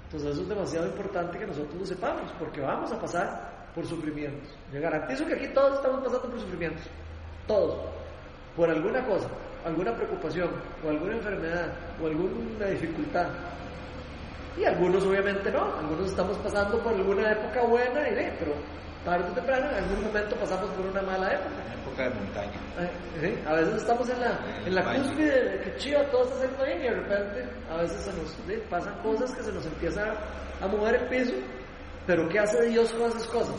[0.05, 4.49] Entonces eso es demasiado importante que nosotros lo sepamos, porque vamos a pasar por sufrimientos.
[4.71, 6.83] Yo garantizo que aquí todos estamos pasando por sufrimientos.
[7.47, 7.77] Todos.
[8.55, 9.27] Por alguna cosa,
[9.65, 10.49] alguna preocupación,
[10.85, 13.27] o alguna enfermedad, o alguna dificultad.
[14.57, 18.53] Y algunos obviamente no, algunos estamos pasando por alguna época buena, y pero
[19.03, 21.73] tarde o temprano en algún momento pasamos por una mala época.
[21.81, 22.59] Época de montaña.
[23.21, 26.79] Eh, A veces estamos en la, en la cúspide, que chido, todo está haciendo bien,
[26.79, 30.13] y de repente a veces se nos pasan cosas que se nos empieza
[30.61, 31.33] a mover el piso,
[32.05, 33.55] pero ¿qué hace Dios con esas cosas?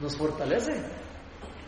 [0.00, 0.72] Nos fortalece.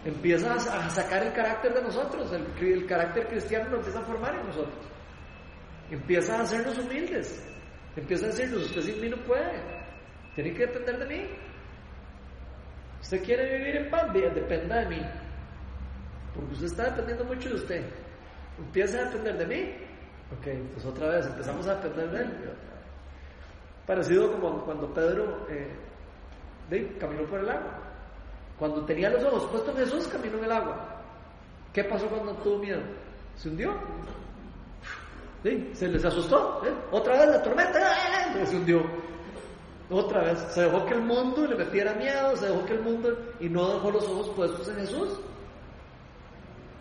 [0.05, 4.35] Empieza a sacar el carácter de nosotros, el, el carácter cristiano lo empieza a formar
[4.37, 4.87] en nosotros.
[5.91, 7.45] Empieza a hacernos humildes.
[7.97, 9.61] Empieza a decirnos, usted sin mí no puede.
[10.35, 11.27] Tiene que depender de mí.
[13.01, 15.03] Usted quiere vivir en paz, dependa de mí.
[16.35, 17.85] Porque usted está dependiendo mucho de usted.
[18.59, 19.75] Empieza a depender de mí.
[20.31, 22.53] Ok, pues otra vez empezamos a depender de él.
[23.87, 27.88] Parecido como cuando Pedro eh, caminó por el agua.
[28.59, 31.03] Cuando tenía los ojos puestos en Jesús, caminó en el agua.
[31.73, 32.81] ¿Qué pasó cuando tuvo miedo?
[33.37, 33.73] Se hundió.
[35.73, 36.63] Se les asustó.
[36.67, 36.73] ¿eh?
[36.91, 37.79] Otra vez la tormenta.
[37.79, 38.47] ¡eh!
[38.47, 38.83] Se hundió.
[39.91, 40.39] Otra vez.
[40.51, 42.37] Se dejó que el mundo le metiera miedo.
[42.37, 43.17] Se dejó que el mundo.
[43.39, 45.21] Y no dejó los ojos puestos en Jesús.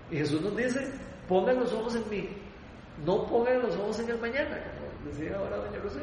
[0.09, 0.91] Y Jesús nos dice:
[1.27, 2.29] pongan los ojos en mí.
[3.05, 4.59] No pongan los ojos en el mañana.
[4.73, 6.01] Como decía ahora Doña Rocío.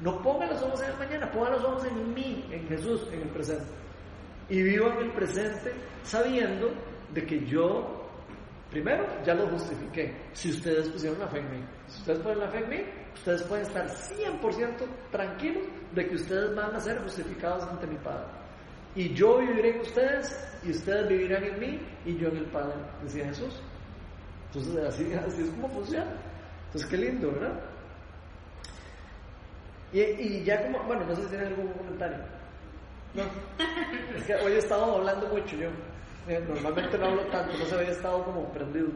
[0.00, 1.32] No pongan los ojos en el mañana.
[1.32, 3.64] Pongan los ojos en mí, en Jesús, en el presente.
[4.48, 5.72] Y vivan el presente
[6.02, 6.72] sabiendo
[7.12, 8.04] de que yo
[8.74, 10.12] Primero, ya lo justifiqué.
[10.32, 12.84] Si ustedes pusieron la fe en mí, si ustedes ponen la fe en mí,
[13.14, 15.62] ustedes pueden estar 100% tranquilos
[15.94, 18.26] de que ustedes van a ser justificados ante mi Padre.
[18.96, 22.74] Y yo viviré en ustedes, y ustedes vivirán en mí, y yo en el Padre,
[23.04, 23.62] decía Jesús.
[24.46, 26.10] Entonces, así, así es como funciona.
[26.66, 27.60] Entonces, qué lindo, ¿verdad?
[29.92, 32.18] Y, y ya como, bueno, no sé si tienen algún comentario.
[33.14, 33.22] No,
[34.16, 35.68] es que hoy he estado hablando mucho yo.
[36.26, 38.88] Eh, normalmente no hablo tanto, no se había estado como prendido.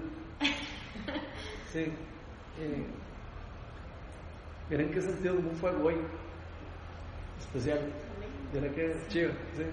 [1.73, 1.81] Sí.
[2.61, 2.87] Eh,
[4.71, 5.97] miren que sentido como un fuego hoy.
[7.39, 7.79] Especial.
[8.53, 9.65] Miren que chido, sí.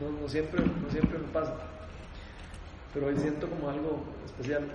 [0.00, 1.54] No, no, siempre, no siempre me pasa.
[2.92, 4.68] Pero hoy siento como algo especial.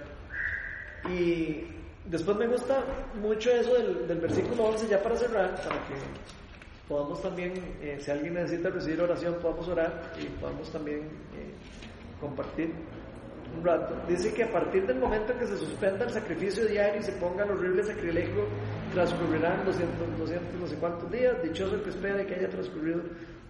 [1.10, 1.68] Y
[2.06, 2.84] después me gusta
[3.22, 5.96] mucho eso del, del versículo 11, ya para cerrar, para que
[6.90, 11.02] podamos también, eh, si alguien necesita recibir oración, podamos orar y podamos también
[11.38, 11.54] eh,
[12.20, 12.74] compartir
[13.56, 13.96] un rato.
[14.08, 17.12] Dice que a partir del momento en que se suspenda el sacrificio diario y se
[17.14, 18.48] ponga el horrible sacrilegio,
[18.92, 21.42] transcurrirán 200, 200 no sé cuántos días.
[21.44, 23.02] Dichoso el que espera que haya transcurrido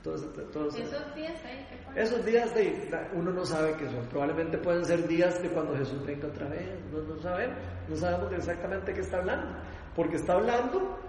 [0.04, 1.68] todos, todos esos días ahí.
[1.94, 4.06] ¿qué esos días de uno no sabe qué son.
[4.10, 6.70] Probablemente pueden ser días de cuando Jesús venga otra vez.
[6.92, 7.58] No, no sabemos.
[7.88, 9.58] No sabemos exactamente qué está hablando.
[9.96, 11.09] Porque está hablando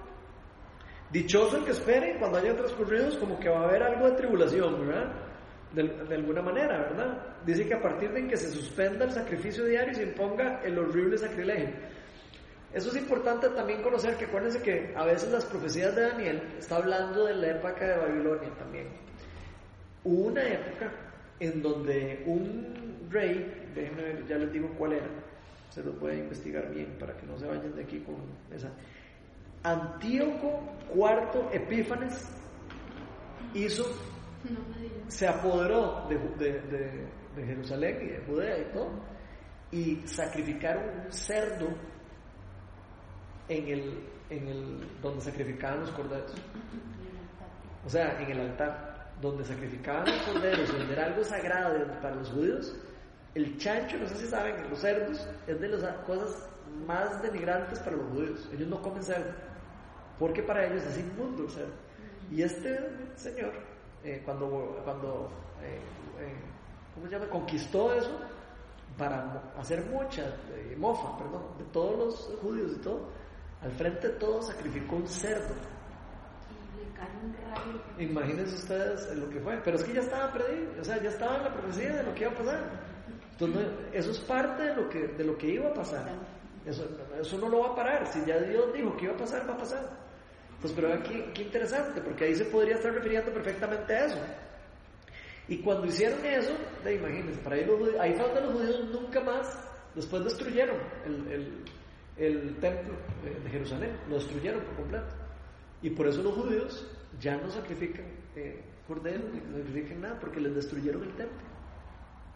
[1.13, 4.87] Dichoso el que espere cuando haya transcurridos como que va a haber algo de tribulación,
[4.87, 5.13] ¿verdad?
[5.73, 7.37] De, alguna manera, ¿verdad?
[7.45, 10.79] Dice que a partir de que se suspenda el sacrificio diario y se imponga el
[10.79, 11.71] horrible sacrilegio.
[12.73, 16.77] Eso es importante también conocer que acuérdense que a veces las profecías de Daniel está
[16.77, 18.89] hablando de la época de Babilonia también.
[20.05, 20.93] Hubo una época
[21.41, 25.09] en donde un rey, déjenme ver, ya les digo cuál era,
[25.71, 28.17] se lo puede investigar bien para que no se vayan de aquí con
[28.55, 28.71] esa.
[29.63, 30.61] Antíoco
[30.95, 32.29] IV Epífanes
[33.55, 33.85] hizo,
[35.09, 38.91] se apoderó de, de, de, de Jerusalén y de Judea y todo,
[39.71, 41.69] y sacrificaron un cerdo
[43.49, 46.35] en el, en el donde sacrificaban los corderos.
[47.85, 52.31] O sea, en el altar, donde sacrificaban los corderos, donde era algo sagrado para los
[52.31, 52.77] judíos,
[53.35, 56.49] el chancho, no sé si saben, los cerdos, es de las cosas
[56.87, 58.49] más denigrantes para los judíos.
[58.53, 59.33] Ellos no comen cerdo,
[60.21, 61.73] porque para ellos es inmundo el cerdo.
[62.31, 62.79] Y este
[63.17, 63.53] señor,
[64.05, 65.31] eh, cuando, cuando
[65.63, 65.81] eh,
[66.21, 66.35] eh,
[66.95, 67.29] ¿cómo se llama?
[67.31, 68.21] conquistó eso,
[68.99, 70.37] para hacer mucha
[70.77, 73.09] mofa, perdón, de todos los judíos y todo,
[73.63, 75.55] al frente de todos sacrificó un cerdo.
[77.99, 81.37] Imagínense ustedes lo que fue, pero es que ya estaba perdido, o sea, ya estaba
[81.39, 82.71] en la profecía de lo que iba a pasar.
[83.33, 86.07] Entonces, eso es parte de lo que, de lo que iba a pasar.
[86.67, 86.87] Eso,
[87.19, 88.07] eso no lo va a parar.
[88.07, 90.10] Si ya Dios dijo que iba a pasar, va a pasar.
[90.61, 94.19] Pues, pero aquí, qué interesante, porque ahí se podría estar refiriendo perfectamente a eso.
[95.49, 96.55] Y cuando hicieron eso,
[96.85, 99.59] imagínense, para ahí, los, ahí fue los judíos nunca más,
[99.95, 101.65] después destruyeron el, el,
[102.17, 102.95] el templo
[103.25, 105.15] de Jerusalén, lo destruyeron por completo.
[105.83, 106.87] Y por eso los judíos
[107.19, 108.05] ya no sacrifican
[108.37, 111.51] eh, corderos ni sacrifican nada, porque les destruyeron el templo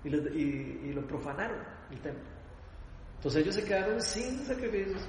[0.05, 1.59] y, y, lo profanaron
[1.91, 2.25] el templo.
[3.17, 5.03] Entonces ellos se quedaron sin sacrificios,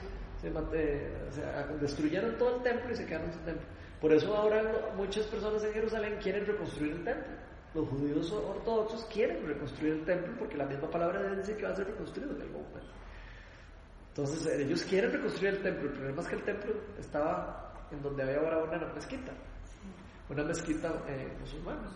[0.53, 3.65] o sea, destruyeron todo el templo y se quedaron sin templo.
[3.99, 7.33] Por eso ahora muchas personas en Jerusalén quieren reconstruir el templo.
[7.73, 11.75] Los judíos ortodoxos quieren reconstruir el templo porque la misma palabra dice que va a
[11.75, 12.93] ser reconstruido en algún momento.
[14.09, 15.89] Entonces ellos quieren reconstruir el templo.
[15.89, 19.31] El problema es que el templo estaba en donde había ahora una mezquita,
[20.29, 21.89] una mezquita eh, musulmana.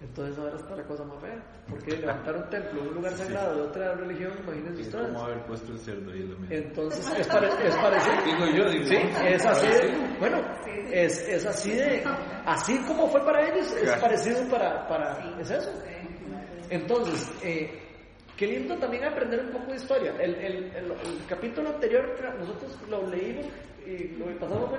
[0.00, 1.42] Entonces ahora está la cosa más fea.
[1.68, 5.06] Porque levantar un templo, un lugar sagrado de otra religión, imagínense ustedes.
[5.06, 8.16] como haber puesto el cerdo ahí lo Entonces es, es parecido.
[8.24, 8.86] Digo yo, digo.
[8.86, 10.38] Sí, es así de, bueno,
[10.92, 12.04] es, es así de,
[12.44, 15.72] así como fue para ellos, es parecido para, para, es eso.
[16.68, 17.70] Entonces, eh,
[18.36, 20.12] qué lindo también aprender un poco de historia.
[20.20, 20.92] El, el, el,
[21.26, 22.04] capítulo anterior,
[22.38, 23.46] nosotros lo leímos
[23.86, 24.70] y lo pasamos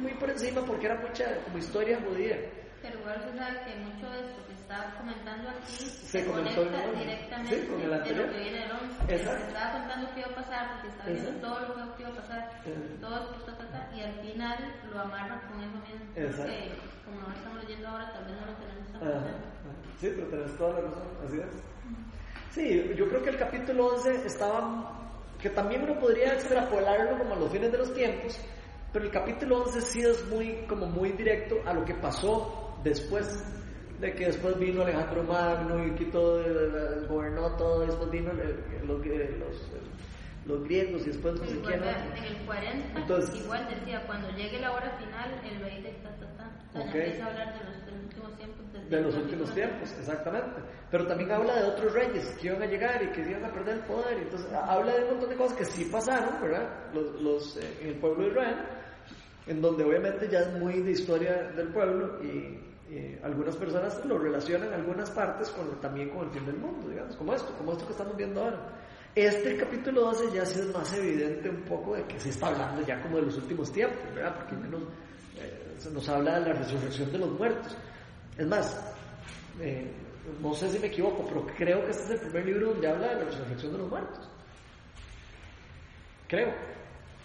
[0.00, 2.38] muy por encima porque era mucha como historia judía.
[2.82, 6.62] Pero igual se sabe que mucho de esto que está comentando aquí se, se conecta
[6.96, 8.26] directamente sí, con el de anterior.
[8.26, 9.06] lo que viene del 11.
[9.06, 12.14] Se estaba contando qué iba a pasar, porque está viendo todo lo que iba a
[12.14, 12.50] pasar,
[13.00, 16.06] todo esto, ta, ta, y al final lo amarra con eso mismo.
[16.14, 16.72] Porque
[17.04, 19.60] como no lo estamos leyendo ahora, vez no lo tenemos tan.
[20.00, 21.70] Sí, pero tenés toda la razón, así es.
[22.50, 25.10] Sí, yo creo que el capítulo 11 estaba,
[25.40, 28.40] que también uno podría extrapolarlo como a los fines de los tiempos,
[28.92, 33.44] pero el capítulo 11 sí es muy, como muy directo a lo que pasó después
[34.00, 36.42] de que después vino Alejandro Magno y quitó,
[37.08, 39.02] gobernó todo, después vino los,
[40.46, 41.82] los, griegos y después no sé quién.
[41.82, 46.10] En el 40, Entonces, igual decía, cuando llegue la hora final, el rey de ta,
[46.72, 48.90] ta, empieza a hablar de los, de los últimos tiempos.
[48.90, 50.60] De los últimos tiempos, exactamente.
[50.90, 53.76] Pero también habla de otros reyes que iban a llegar y que iban a perder
[53.76, 54.18] el poder.
[54.18, 56.68] Entonces, habla de un montón de cosas que sí pasaron, ¿verdad?
[56.94, 58.56] Los, los eh, en el pueblo de Israel,
[59.50, 62.56] en donde obviamente ya es muy de historia del pueblo y
[63.22, 67.34] algunas personas lo relacionan algunas partes con, también con el fin del mundo, digamos, como
[67.34, 68.58] esto, como esto que estamos viendo ahora.
[69.14, 72.86] Este capítulo 12 ya sí es más evidente un poco de que se está hablando
[72.86, 74.36] ya como de los últimos tiempos, ¿verdad?
[74.36, 74.82] Porque menos
[75.36, 77.76] eh, se nos habla de la resurrección de los muertos.
[78.38, 78.94] Es más,
[79.60, 79.90] eh,
[80.40, 83.08] no sé si me equivoco, pero creo que este es el primer libro donde habla
[83.08, 84.28] de la resurrección de los muertos.
[86.28, 86.79] Creo.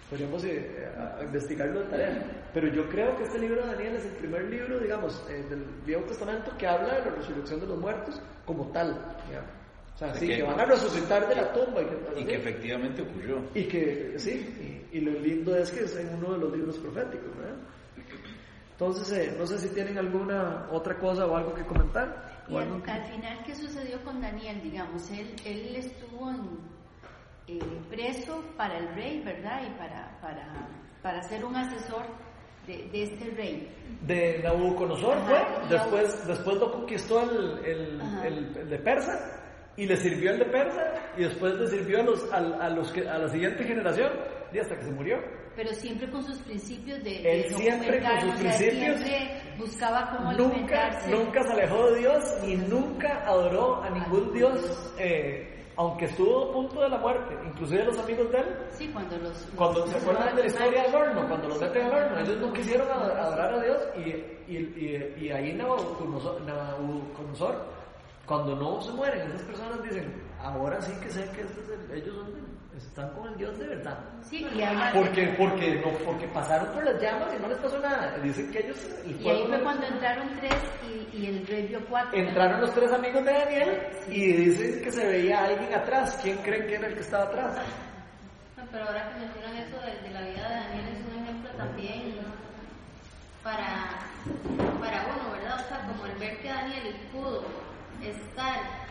[0.10, 0.88] Podríamos eh,
[1.24, 2.49] investigarlo de tarea.
[2.53, 5.66] Pero yo creo que este libro de Daniel es el primer libro, digamos, eh, del
[5.86, 8.91] Viejo Testamento que habla de la resurrección de los muertos como tal.
[9.95, 11.82] O sea, sí, que, van a resucitar de la tumba.
[12.16, 13.41] Y que, efectivamente ocurrió.
[13.56, 17.36] Y que, sí, y, lo lindo es que es en uno de los libros proféticos,
[17.38, 17.56] ¿verdad?
[18.74, 22.43] Entonces, eh, no sé si tienen alguna otra cosa o algo que comentar.
[22.47, 24.62] Y al, final, ¿qué sucedió con Daniel?
[24.62, 26.74] Digamos, él, él estuvo en
[27.48, 29.62] eh, preso para el rey, ¿verdad?
[29.66, 30.68] Y para, para,
[31.02, 32.06] para ser un asesor
[32.68, 33.72] de, de este rey.
[34.02, 38.02] De Nabucodonosor fue, después, después lo conquistó el, el,
[38.58, 39.41] el, de Persa
[39.78, 42.91] y le sirvió el de Persa y después le sirvió a, los, a, a los
[42.91, 44.12] que, a la siguiente generación
[44.52, 45.18] y hasta que se murió.
[45.56, 47.22] Pero siempre con sus principios de...
[47.22, 49.02] Él siempre con sus principios...
[49.58, 55.55] buscaba cómo nunca, Nunca se alejó de Dios y nunca adoró a ningún Dios eh,
[55.78, 59.47] aunque estuvo a punto de la muerte, inclusive los amigos de él, sí, cuando los,
[59.55, 62.53] cuando se acuerdan de la historia del horno, cuando los meten al horno, ellos no
[62.53, 64.09] quisieron adorar a Dios y,
[64.51, 67.76] y, y, y ahí Nabucodonosor
[68.26, 70.11] cuando no se mueren, esas personas dicen,
[70.46, 73.58] ahora sí que sé que este es el- ellos son de- están con el Dios
[73.58, 73.98] de verdad.
[74.22, 74.91] Sí, y además...
[74.93, 78.18] Porque, porque, no, porque pasaron por las llamas y no les pasó nada.
[78.20, 80.54] Dicen que ellos, el Y ahí no fue cuando entraron tres
[81.14, 82.18] y, y el rey vio cuatro.
[82.20, 86.20] Entraron los tres amigos de Daniel y dicen que se veía alguien atrás.
[86.22, 87.58] ¿Quién creen que era el que estaba atrás?
[88.58, 91.50] No, pero ahora que mencionan eso de, de la vida de Daniel es un ejemplo
[91.52, 92.16] también
[93.43, 94.00] para,
[94.82, 95.60] para uno, ¿verdad?
[95.64, 97.43] O sea, como el ver que Daniel pudo
[98.02, 98.84] estar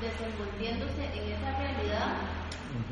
[0.00, 2.16] desenvolviéndose en esa realidad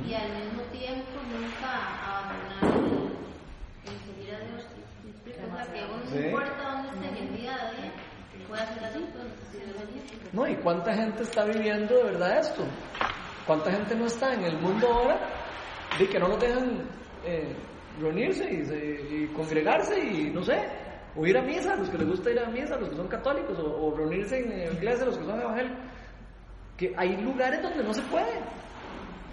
[0.09, 1.71] y al mismo tiempo nunca
[2.03, 4.65] abandonar el, el seguir a Dios.
[5.25, 7.57] O sea, que uno no importa dónde esté en el día
[8.49, 8.83] puede hacer
[9.53, 10.31] Dios lo quiere.
[10.33, 12.65] No, ¿y cuánta gente está viviendo de verdad esto?
[13.47, 15.19] ¿Cuánta gente no está en el mundo ahora
[15.99, 16.89] de que no nos dejan
[17.25, 17.55] eh,
[18.01, 20.59] reunirse y, se- y congregarse y no sé,
[21.17, 23.59] o ir a misa, los que les gusta ir a misa, los que son católicos,
[23.59, 25.79] o, o reunirse en iglesia, los que son evangélicos?
[26.77, 28.41] Que hay lugares donde no se puede.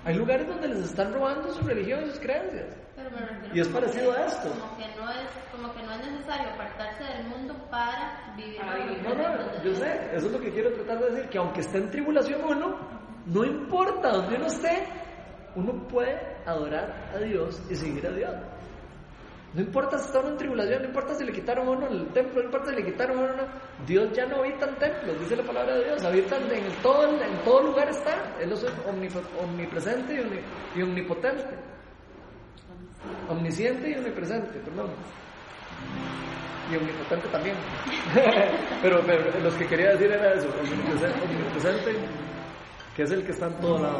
[0.05, 2.67] Hay lugares donde les están robando su religión y sus creencias.
[2.95, 4.49] Pero me refiero Y es parecido que- a esto.
[4.49, 8.75] Como que no es, como que no es necesario apartarse del mundo para vivir Para
[8.85, 9.03] vivir.
[9.03, 11.77] No, no, yo sé, eso es lo que quiero tratar de decir, que aunque esté
[11.77, 12.77] en tribulación uno,
[13.27, 14.83] no importa donde uno esté,
[15.55, 18.33] uno puede adorar a Dios y seguir a Dios.
[19.53, 22.39] No importa si está uno en tribulación, no importa si le quitaron uno el templo,
[22.39, 23.43] no importa si le quitaron uno,
[23.85, 27.37] Dios ya no habita en templos, dice la palabra de Dios, habita en, todo, en
[27.43, 30.41] todo lugar está, Él es omnip- omnipresente y, omni-
[30.75, 31.43] y omnipotente,
[33.29, 34.89] omnisciente y omnipresente, perdón.
[36.71, 37.55] Y omnipotente también.
[38.81, 41.95] pero, pero los que quería decir era eso, omnipresente, omnipresente,
[42.95, 43.99] que es el que está en todo lado.